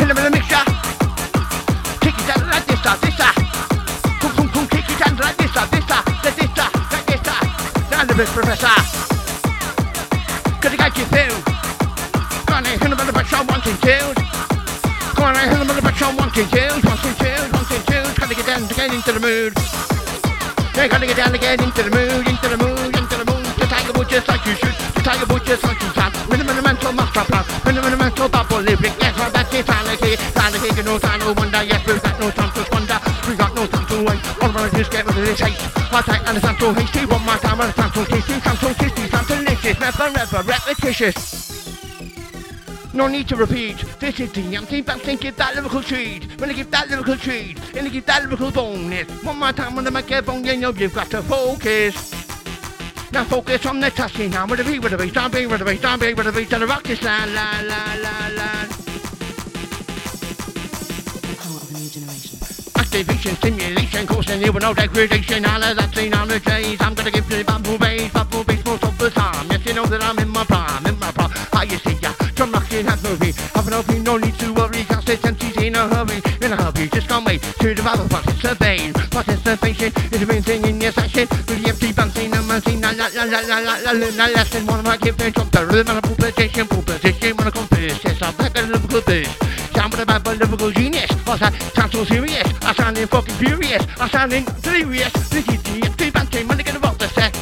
[0.04, 0.16] In the.
[2.02, 3.36] Kick it down like this, this, like
[6.20, 6.52] this, this,
[8.04, 8.76] the professor.
[10.44, 10.68] You
[12.52, 12.72] on the
[15.80, 16.04] the.
[18.20, 19.54] Gotta get down to get into the mood.
[20.74, 23.44] Gotta get down to get into the mood, into the mood, into the mood.
[23.56, 26.12] To tiger just like you should, to tiger just like you can.
[26.28, 29.00] Minimum mental master plan, minimum mental bubble lyric.
[29.00, 31.62] Yes, well, that's it, sanity, sanity, no time, no wonder.
[31.62, 32.98] Yes, we've got no time to squander.
[33.28, 34.42] We got no time to wait.
[34.42, 35.58] All us just get rid of this hate.
[35.92, 37.06] I take and time to hasty.
[37.06, 39.80] One more time, and time to tasty, to tasty, to delicious.
[39.80, 41.44] Never, never repetitious.
[42.92, 43.78] No need to repeat.
[43.98, 45.20] This is the MC Bouncin.
[45.20, 46.40] Give that lyrical treat.
[46.40, 49.08] When I give that lyrical treat, and I give that lyrical bonus.
[49.24, 52.12] One more time when the microphone, you know you've got to focus.
[53.14, 55.64] Now focus on the touching now with the beat, with the beat, be with the
[55.64, 58.73] beat, be with the beat, to the rock this land, land, land, land, land.
[62.94, 65.44] Activation, stimulation, causing no degradation.
[65.46, 66.78] All of that seen on the days.
[66.80, 69.50] I'm gonna give you bamboo bass, bamboo bass most of the time.
[69.50, 71.30] Yes, you know that I'm in my prime, in my prime.
[71.50, 72.12] How you see ya?
[72.36, 73.32] Drum rocking has movie.
[73.58, 76.22] Have an open, no need to worry, cause it's empty's in a hurry.
[76.38, 78.92] In a hurry, just can't wait to develop participation.
[79.10, 81.26] Participation is the main thing in your session.
[81.50, 84.26] With the MC Bouncin and bouncing, la la la la la la la la la
[84.38, 84.66] lesson.
[84.66, 88.04] One of my give the rhythm and a full position, full position, when I this.
[88.04, 89.26] Yes, I'm back at Liverpool this.
[89.74, 91.10] Sound with a Liverpool genius.
[91.26, 91.73] What's that?
[91.94, 92.42] so serious.
[92.62, 93.86] I'm sounding fucking furious.
[94.00, 95.14] I'm sounding delirious.
[95.30, 97.32] is the Steve and Team, when they gonna rock the set.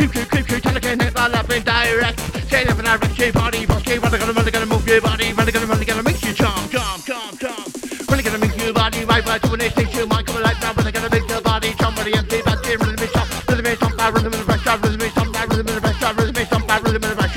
[0.00, 2.16] Creep, creep, creep, creep, tell the kid that I've been direct.
[2.48, 4.00] Say nothing, I rock your body, boss kid.
[4.00, 6.02] When they gonna, when they gonna move your body, when they gonna, when they gonna
[6.02, 7.68] make you charm, charm, charm, charm.
[8.08, 10.58] When they gonna make your body right, right, doing this thing to my coming like
[10.62, 10.72] now.
[10.72, 13.66] When they gonna make your body somebody and Steve and Team, rhythm is top, rhythm
[13.66, 17.04] is top, rhythm is rush, rhythm is top, rhythm is rush, rhythm is top, rhythm
[17.04, 17.36] is rush.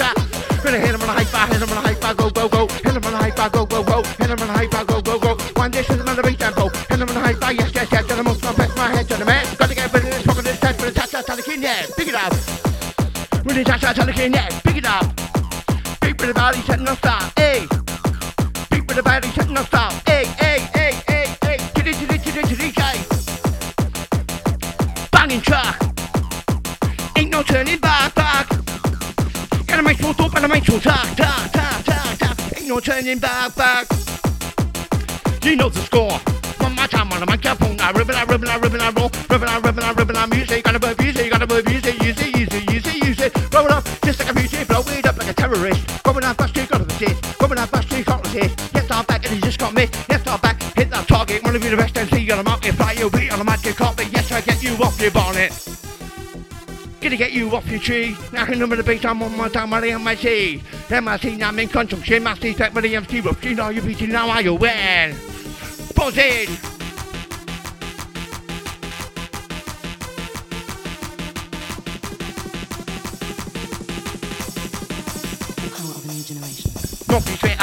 [0.63, 2.47] Gonna hit him on a high five, hit him on a high five, go, go,
[2.47, 2.67] go.
[2.80, 4.03] Hit him on a high five, go, go, go.
[4.24, 4.88] Hit him on a high five,
[11.52, 12.34] looking at, pick it up.
[13.43, 15.06] When the shots are looking at, pick it up.
[15.99, 17.68] Big with the body, shut no stop, hey.
[18.70, 21.58] Big with the body, shut no stop, hey, hey, hey, hey, hey.
[21.76, 23.06] Chitty, chitty, chitty, chitty, guys.
[25.12, 25.76] Banging truck.
[27.18, 28.47] Ain't no turning back, back.
[29.68, 32.58] Gotta make sure stop, gotta make sure talk, talk, talk, talk, talk.
[32.58, 33.88] Ain't no turning back, back.
[35.43, 36.18] You know the score.
[36.64, 38.82] One more time on my cap, I rip it, I rip it, I rip it,
[38.82, 39.80] I roll, rip it, I rip it.
[51.56, 52.76] Of you the best MC on the market.
[52.76, 54.08] Fly your beat on the magic carpet.
[54.12, 55.52] Yes, I get you off your bonnet.
[57.02, 58.16] Gonna get you off your tree.
[58.32, 60.62] Now can number the beat I'm on my time the MIC.
[60.89, 62.24] MIC now I'm in construction.
[62.24, 63.43] Master tech with the MC rough.
[63.43, 65.16] You know you're beating now you win?
[65.95, 66.70] Buzz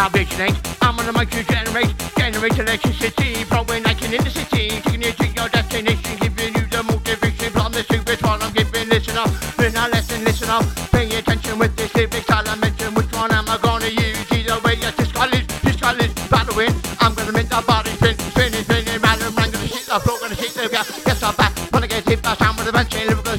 [0.01, 5.11] I'm on the mic to generate, generate electricity, flowing action in the city, taking you
[5.11, 8.89] to your destination, giving you the motivation from the super one I'm giving.
[8.89, 9.29] Listen up,
[9.59, 12.95] learn a lesson, listen up, pay attention with this lyrics I'll mention.
[12.95, 14.23] Which one am I gonna use?
[14.31, 16.75] Either way, yes, this college, this college, battling.
[17.01, 20.19] I'm gonna make the body spin, spinning, spinning, round and round, gonna shit the floor,
[20.21, 20.87] gonna shit the gas.
[21.07, 23.38] Yes, I'm back, wanna get hit by sound with the bench, lyrical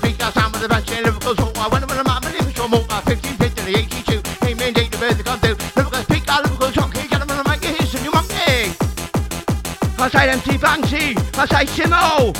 [10.20, 11.06] say MC Banksy,
[11.38, 12.36] I say Simo.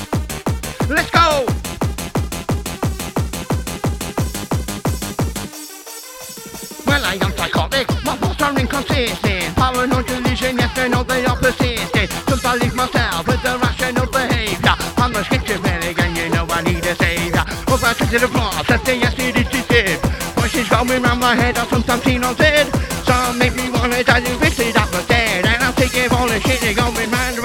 [0.88, 1.46] Let's go.
[6.86, 9.56] Well, I am psychotic, my thoughts are inconsistent.
[9.56, 12.10] Paranoid delusion, yes, I know they are persistent.
[12.26, 14.76] Don't believe myself with the irrational behavior.
[14.98, 17.44] I'm a schizophrenic and you know I need a savior.
[17.72, 20.00] Over to the cross, that's yes, it is deceive.
[20.36, 22.79] Voices going round my head, I sometimes seen on dead.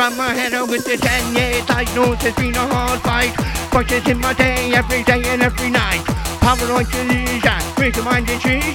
[0.06, 0.54] Going round around my head.
[0.54, 3.34] Oh, with the 10 years, I know it's been a hard fight.
[3.74, 6.06] Voices in my day, every day and every night.
[6.46, 8.70] Paranoid delusion, with mind intrusion.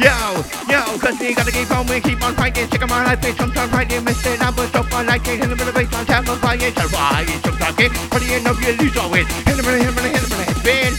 [0.00, 0.16] Yo,
[0.64, 2.68] yo, cause we gotta keep on, we keep on fighting.
[2.72, 4.00] Sick of my life, it's sometimes fighting.
[4.00, 4.32] Mr.
[4.40, 6.56] Number, stop my life, hit him in the face, on time of fire.
[6.56, 9.28] It's sometimes get, but you know you lose always.
[9.44, 10.92] Hit him in the head, hit him in the head, spin.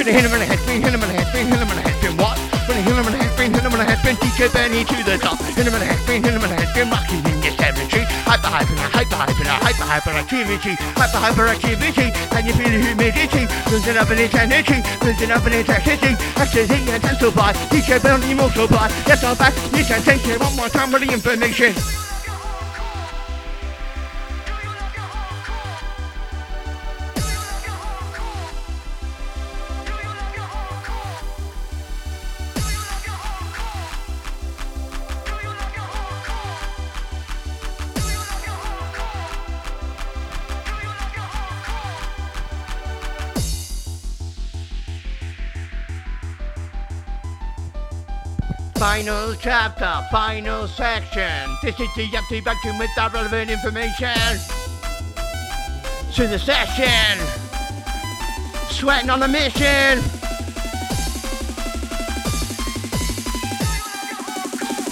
[0.00, 1.84] Gonna hit him in the head, hit him in the head, hit him in the
[1.84, 2.40] head, what?
[2.64, 5.18] Gonna hit him in the head, hit him in the head, DJ Burn-E to the
[5.20, 5.36] top.
[5.52, 7.29] Hit him in the head, hit him in the head, spin,
[8.50, 12.10] hyper, hyper, hyper, hyperactivity, hyper, hyperactivity.
[12.30, 13.46] Can you feel the humidity?
[13.70, 16.12] Building up an eternity, building up an intensity.
[16.36, 18.88] Ecstasy intensify, DJ Burn-E multiply.
[19.06, 22.09] Yes, I'm back, you can take it one more time with the information.
[48.90, 51.56] Final chapter, final section.
[51.62, 54.18] This is the empty vacuum with the relevant information.
[56.14, 57.24] To the session.
[58.68, 60.19] Sweating on a mission.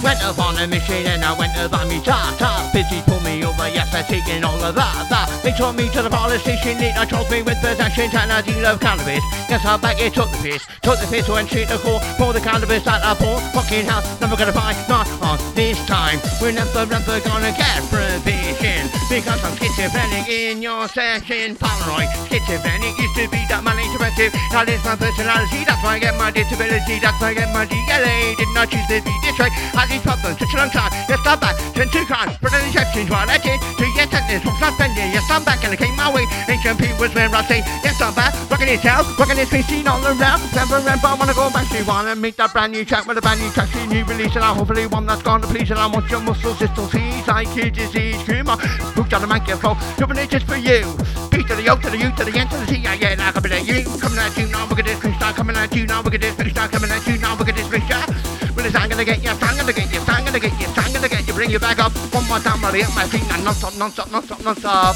[0.09, 2.67] Went up on a machine and I went to buy me ta ta.
[2.73, 5.29] Busy pull me over, yes, I'm taking all of that.
[5.43, 8.65] They took me to the police station, they charged me with possession and I deal
[8.65, 9.21] of cannabis.
[9.45, 10.65] Yes, I back it, took the piss.
[10.81, 13.37] Took the piss, went straight to court for the cannabis that I bought.
[13.53, 16.17] Fucking hell, never gonna find, not on this time.
[16.41, 18.89] We're never, never gonna get provision.
[19.13, 21.53] Because I'm schizophrenic in your session.
[21.53, 24.33] Paranoid, schizophrenic used to be that man interactive.
[24.49, 27.69] Now it's my personality, that's why I get my disability, that's why I get my
[27.69, 28.33] DLA.
[28.41, 29.53] Did not choose to be this way.
[29.77, 30.91] Had a long time.
[31.07, 32.29] Yes, back, turn to crime.
[32.41, 35.09] For the exceptions, I did to get sentence from suspended.
[35.11, 36.25] Yes, I'm back and I came my way.
[36.47, 38.33] Ancient was where I say, yes, I'm back.
[38.49, 40.41] Rocking this house, rocking this machine all around.
[40.55, 41.67] Never remember, I wanna go back.
[41.67, 43.69] She wanna make that brand new track with a brand new track.
[43.69, 45.71] She new release and I hopefully one that's gonna please.
[45.71, 47.09] And I want your muscles, to see.
[47.29, 48.57] IQ disease, humor.
[48.95, 51.28] Hooked on the microphone, doing it just for you.
[51.39, 53.35] To the O to the U to the N to the T, yeah, yeah, like
[53.35, 53.81] a bit of you.
[53.97, 56.35] Coming at you now, look at this, start coming at you now, look at this,
[56.35, 58.05] start coming at you now, look at this, picture.
[58.53, 60.93] Well, it's I'm gonna get you, I'm gonna get you, I'm gonna get you, I'm
[60.93, 61.91] gonna get you, bring you back up.
[62.13, 64.95] One more time, I'll hit my and non-stop, non-stop, non-stop, non-stop.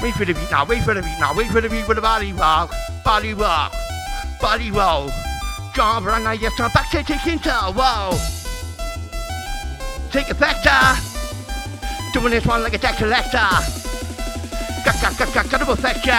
[0.00, 1.96] Wait for the beat now, wait for the beat now, wait for the beat with
[1.96, 2.70] the body rock,
[3.02, 3.72] body rock,
[4.40, 5.10] body roll.
[5.74, 8.14] John Brunner, yes, I'm back to taking toe, whoa.
[10.12, 11.17] Take a factor.
[12.18, 13.46] Doing this one like a deck collector.
[15.54, 16.18] Double factor.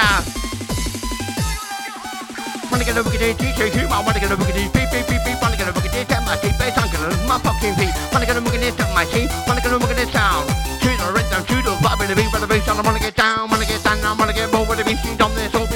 [2.71, 5.41] Wanna get a it, DJ two, I wanna get a it, beep, beep, beep, beep,
[5.43, 7.91] wanna get a it, tap my teeth, bass, I'm gonna lose my fucking feet.
[8.13, 10.47] Wanna get a it, tap my teeth, wanna get a it sound.
[10.47, 13.15] To the rhythm, to the vibe, and the beat, but the bass, I wanna get
[13.17, 15.67] down, wanna get down, I wanna get more with the beat, on this, all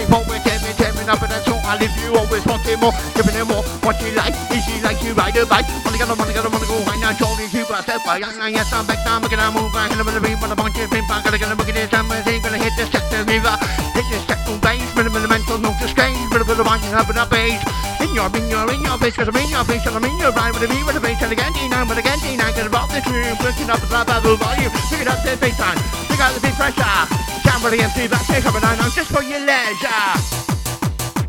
[1.83, 4.63] that's all I live, you always wanting more, giving it more, what you like, is
[4.63, 6.99] she like you ride a bike, wanna get a, wanna get a, wanna go, high
[6.99, 9.91] now, shoulders, you got step by, young, yes, I'm back down, making a move, I'm
[9.91, 12.73] gonna beat, wanna bunch of pin, gotta get a look at this, I'm gonna hit
[12.77, 13.55] the sector river,
[13.95, 17.19] hit the sector base, minimal mental, no disgrace, bit of a bunch of up and
[17.19, 17.59] up base,
[17.99, 20.15] in your, in your, in your face, cause I'm in your face, and I'm in
[20.19, 22.67] your ride with a V with a bass, and again, D9, with again, D9, get
[22.67, 25.59] about this room, pushing up the top of the volume, pick it up the bass
[25.59, 26.95] line, pick out the big pressure,
[27.43, 30.52] down with the MC, back, take up and down, just for your leisure.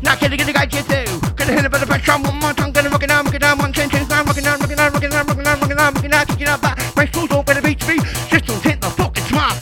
[0.05, 1.19] Not gonna get the guy get through.
[1.35, 2.71] Gonna hit it with the pressure one more time.
[2.71, 4.93] Gonna rock it down, rock it down, ten, nine, rock it down, rock it down,
[4.93, 6.61] rock it down, rock it down, rock it down, rock it down, kick it up
[6.61, 6.95] back.
[6.95, 7.97] My school's all gonna beat me.
[8.29, 9.57] Just don't hit the fucking smart.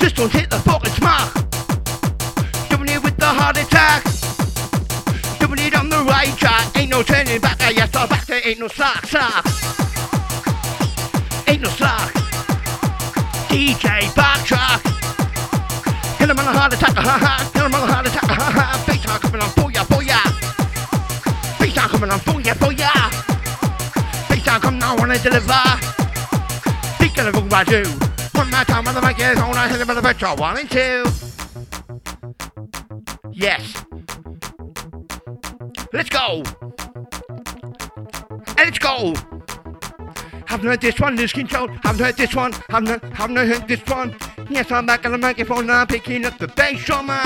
[0.00, 1.34] Just don't hit the fucking smart.
[2.70, 4.04] Doing it with the heart attack.
[5.38, 6.74] Doing it on the right track.
[6.74, 7.60] Ain't no turning back.
[7.60, 8.24] I yes, I'm back.
[8.24, 9.44] There ain't no slack, slack.
[11.46, 12.10] Ain't no slack.
[13.52, 14.80] DJ backtrack.
[16.18, 17.33] Hit him on a heart attack, ha ha.
[25.44, 25.80] Deliver.
[26.96, 27.82] Speak of the I do.
[28.38, 30.36] One more time on the mic, yes, on I hit on the petrol.
[30.36, 31.04] One and two.
[33.32, 33.84] Yes.
[35.92, 36.42] Let's go.
[38.56, 39.14] Let's go.
[40.46, 41.68] Haven't heard this one, this control.
[41.82, 42.52] Haven't heard this one.
[42.68, 44.16] Haven't, haven't heard this one.
[44.50, 47.20] Yes, I'm back on the microphone now, picking up the bass drummer.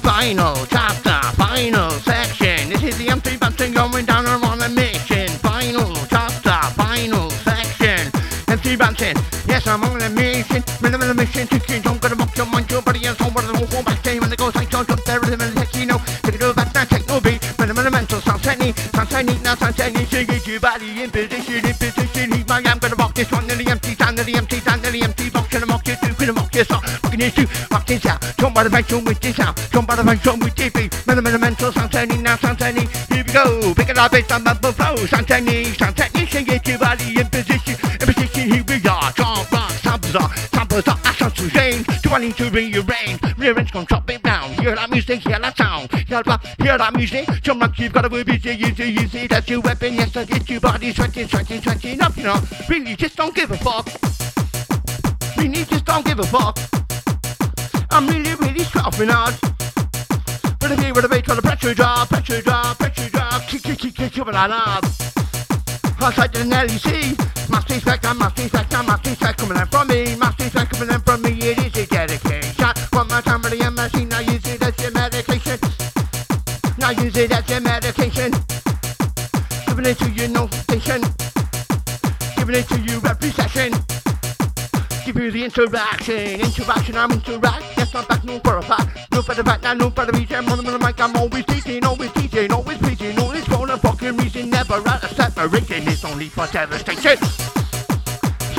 [0.00, 2.43] Final chapter, final section.
[2.84, 5.28] Is the empty button going down and on a mission.
[5.40, 8.12] Final chapter, final section.
[8.46, 9.16] Empty button.
[9.48, 10.62] Yes, I'm on a mission.
[10.82, 11.86] Minimal mission to change.
[11.86, 13.30] I'm gonna mock your mind, your body, and soul.
[13.32, 14.04] But I won't go back.
[14.04, 15.18] When it goes, I don't jump there.
[15.18, 15.96] Rhythm and techno.
[16.24, 17.40] Take it over back, now techno beat.
[17.58, 18.76] Minimal mental sound technique.
[18.76, 20.08] Sound technique, now sound technique.
[20.08, 22.32] So get your body in position, in position.
[22.32, 24.82] Heat my I'm gonna rock this one to the empty sound, to the empty sound,
[24.84, 25.48] to the empty box.
[25.48, 26.76] Gonna mock you, two, gonna mock you, so.
[27.02, 28.20] Rocking this two, rock this out.
[28.38, 29.56] Jump by the bass drum with this sound.
[29.72, 31.06] Jump by the bass drum with this beat.
[31.06, 32.90] Minimal mental sound technique, now technique.
[33.10, 33.74] Here we go.
[33.74, 34.96] Pick it up, it's on bubble flow.
[35.06, 35.74] Sound technique.
[35.74, 35.90] So
[36.44, 38.50] get your body in position, in position.
[38.50, 39.12] Here we are.
[39.12, 40.98] Jump, rock, samples are, samples are.
[41.04, 41.86] I sound to change.
[42.02, 43.20] Do I need to rearrange?
[43.38, 44.52] Rearrange, gonna chop it down.
[44.54, 45.92] Hear that music, hear that sound.
[45.92, 47.28] Hear that, hear that music.
[47.42, 49.30] Jump like you've got a word, it, use it.
[49.30, 49.94] That's your weapon.
[49.94, 52.40] Yes, I get your body sweating, sweating, sweating up, you know.
[52.68, 54.43] Really, just don't give a fuck.
[55.94, 56.58] Don't give a fuck.
[57.92, 59.34] I'm really, really strapping hard.
[60.60, 63.46] With a beat, with a beat, with a pressure drop, pressure drop, pressure drop.
[63.46, 64.82] Kick, kick, kick, kick, kick, I love.
[66.02, 70.16] Outside the LEC, must respect, I must respect, I must respect coming in from me,
[70.16, 72.72] must respect coming in from me, it is a dedication.
[72.90, 75.60] One more time, really, I'm machine, now use it as your medication.
[76.76, 78.32] Now use it as your medication.
[79.68, 81.02] Giving it to you, no station.
[82.34, 82.80] Giving it to
[85.34, 87.64] the interaction, interaction, I'm interact.
[87.76, 89.10] Yes, I'm back, no for a fact.
[89.10, 90.48] No for the fact, now no for the reason.
[90.48, 94.50] On the mic, I'm always teaching, always teaching, always preaching, always for the fucking reason.
[94.50, 97.18] Never at a separation, it's only for devastation.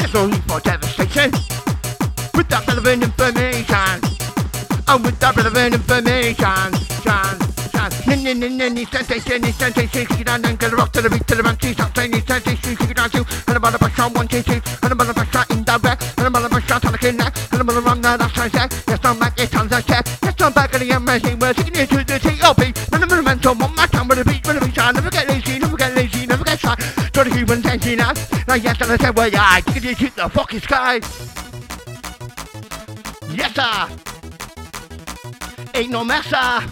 [0.03, 1.31] It's only for devastation.
[2.35, 3.95] With that relevant information.
[4.85, 6.75] And with that relevant information.
[8.25, 10.05] Nin, sensation, sensation.
[10.07, 11.57] Kick it down and get a rock to the beat to the man.
[11.61, 12.75] She's up saying nin, sensation.
[12.75, 13.23] Kick it down two.
[13.47, 14.59] And about a shot, one, two, two.
[14.83, 15.63] And about a shot in
[16.83, 17.35] a on the kid neck.
[17.51, 18.67] And a run that I say.
[18.87, 20.05] Yes, I'm back, it's on the check.
[20.23, 21.39] Yes, I'm back at the MSC.
[21.39, 22.59] We're taking it to the TOP.
[22.59, 24.79] And I'm mental, one more time with the beat, with the beat.
[24.79, 26.75] I never get lazy, never get lazy, never get shy.
[26.75, 28.17] To the human tension out.
[28.47, 30.99] Now, yes, and I said, well, yeah, kick it to the fucking sky.
[33.31, 33.87] Yes, sir.
[35.73, 36.63] Ain't no messer.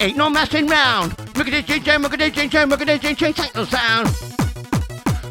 [0.00, 1.16] Ain't no messing round.
[1.36, 4.08] Look at this DJ, look at this DJ, look at this DJ, techno sound.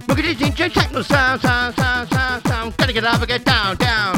[0.08, 2.78] Look at this DJ, techno sound, sound, sound, sound, sound.
[2.78, 4.16] Gotta get up and get down, down.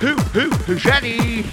[0.00, 1.44] Who, who, who's ready?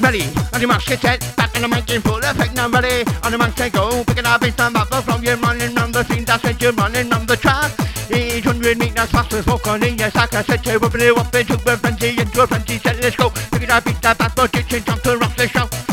[0.00, 3.04] Ready, on the mark, get set, back in the mic in full effect, now ready.
[3.22, 6.04] On the take go, pick it up, it's time back from you running round the
[6.04, 7.72] scene, that's it, you're running round the track.
[8.10, 11.54] 800 meters faster, smoke on in your sack, I said, you up and up into
[11.54, 13.30] a frenzy, into a frenzy, said, let's go.
[13.30, 15.85] Pick it up, beat that back, but it's time to rock the show.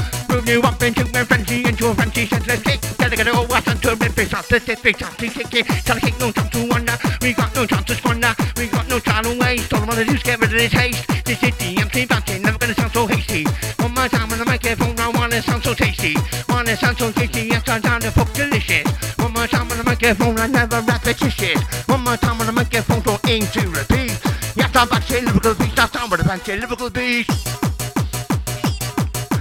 [0.53, 2.79] You up into a frenzy, into a frenzy, let's kick.
[2.99, 5.33] Gotta get over, watch until the face off, let's face off, kick.
[5.33, 6.93] Tell the oh, kick, no time to wonder.
[7.23, 9.73] We got no time to squander, we got no time to waste.
[9.73, 11.07] All I wanna do get rid of this haste.
[11.25, 13.45] This is the MC Bouncin, never gonna sound so hasty.
[13.81, 16.13] One more time on the microphone, I wanna sound so tasty.
[16.47, 18.85] Wanna sound so tasty, yes, I sound the fuck delicious.
[19.17, 21.57] One more time on the microphone, I never repetition.
[21.87, 24.21] One more time on the microphone, don't aim to repeat.
[24.53, 27.31] Yes, I'm back to lyrical beast, that's down with a fancy lyrical beast.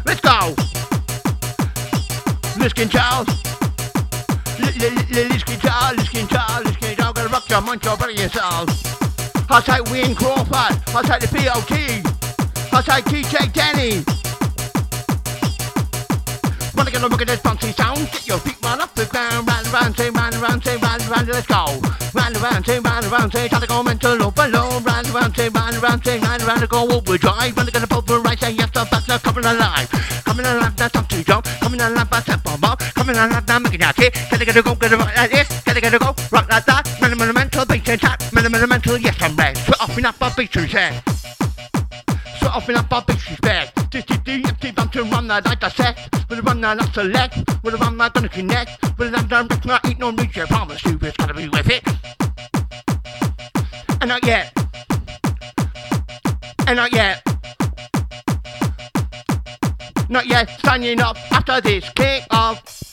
[0.06, 0.71] Let's go.
[2.62, 3.26] Liskin Charles.
[4.60, 7.14] Liskin Charles, Liskin Charles, Liskin Charles.
[7.16, 8.70] Gotta rock your mind, your yourself.
[9.50, 10.78] I'll take Wayne Crawford.
[10.94, 11.72] I'll take the POT.
[12.72, 14.04] I'll take TJ Denny.
[16.76, 17.98] Wanna get a look at this bouncy sound?
[18.12, 19.48] Get your feet right off the ground.
[19.48, 21.66] Round around, say round around, say round around, let's go.
[22.14, 24.86] Round around, say round around, say try to go mental overload.
[24.86, 27.56] Round around, say round around, say round around, go overdrive.
[27.56, 29.90] Wanna get a pulverize, say yes, the best, coming alive.
[30.24, 31.08] Coming alive, that's up
[31.82, 32.76] Coming alive, that's up more.
[32.94, 34.14] Coming alive, now making that hit.
[34.30, 35.62] Gotta get a go, gotta rock like this.
[35.62, 36.98] Gotta get a go, rock like that.
[37.02, 38.22] Minimal mental, beat and tap.
[38.32, 39.56] Minimal mental, yes, I'm red.
[39.66, 41.02] Put off enough, my beat and set.
[42.38, 43.90] Sort of in a barbie respect.
[43.90, 45.98] This is the empty bump to run that I dissect.
[46.30, 47.38] With a run that I select.
[47.64, 48.96] With a run that gonna connect.
[48.96, 50.38] With a run that I eat no reach.
[50.38, 51.82] I promise you it's gotta be with it.
[54.00, 54.52] And not yet.
[56.68, 57.26] And not yet.
[60.12, 60.60] Not yet.
[60.60, 62.91] Signing up after this kick off.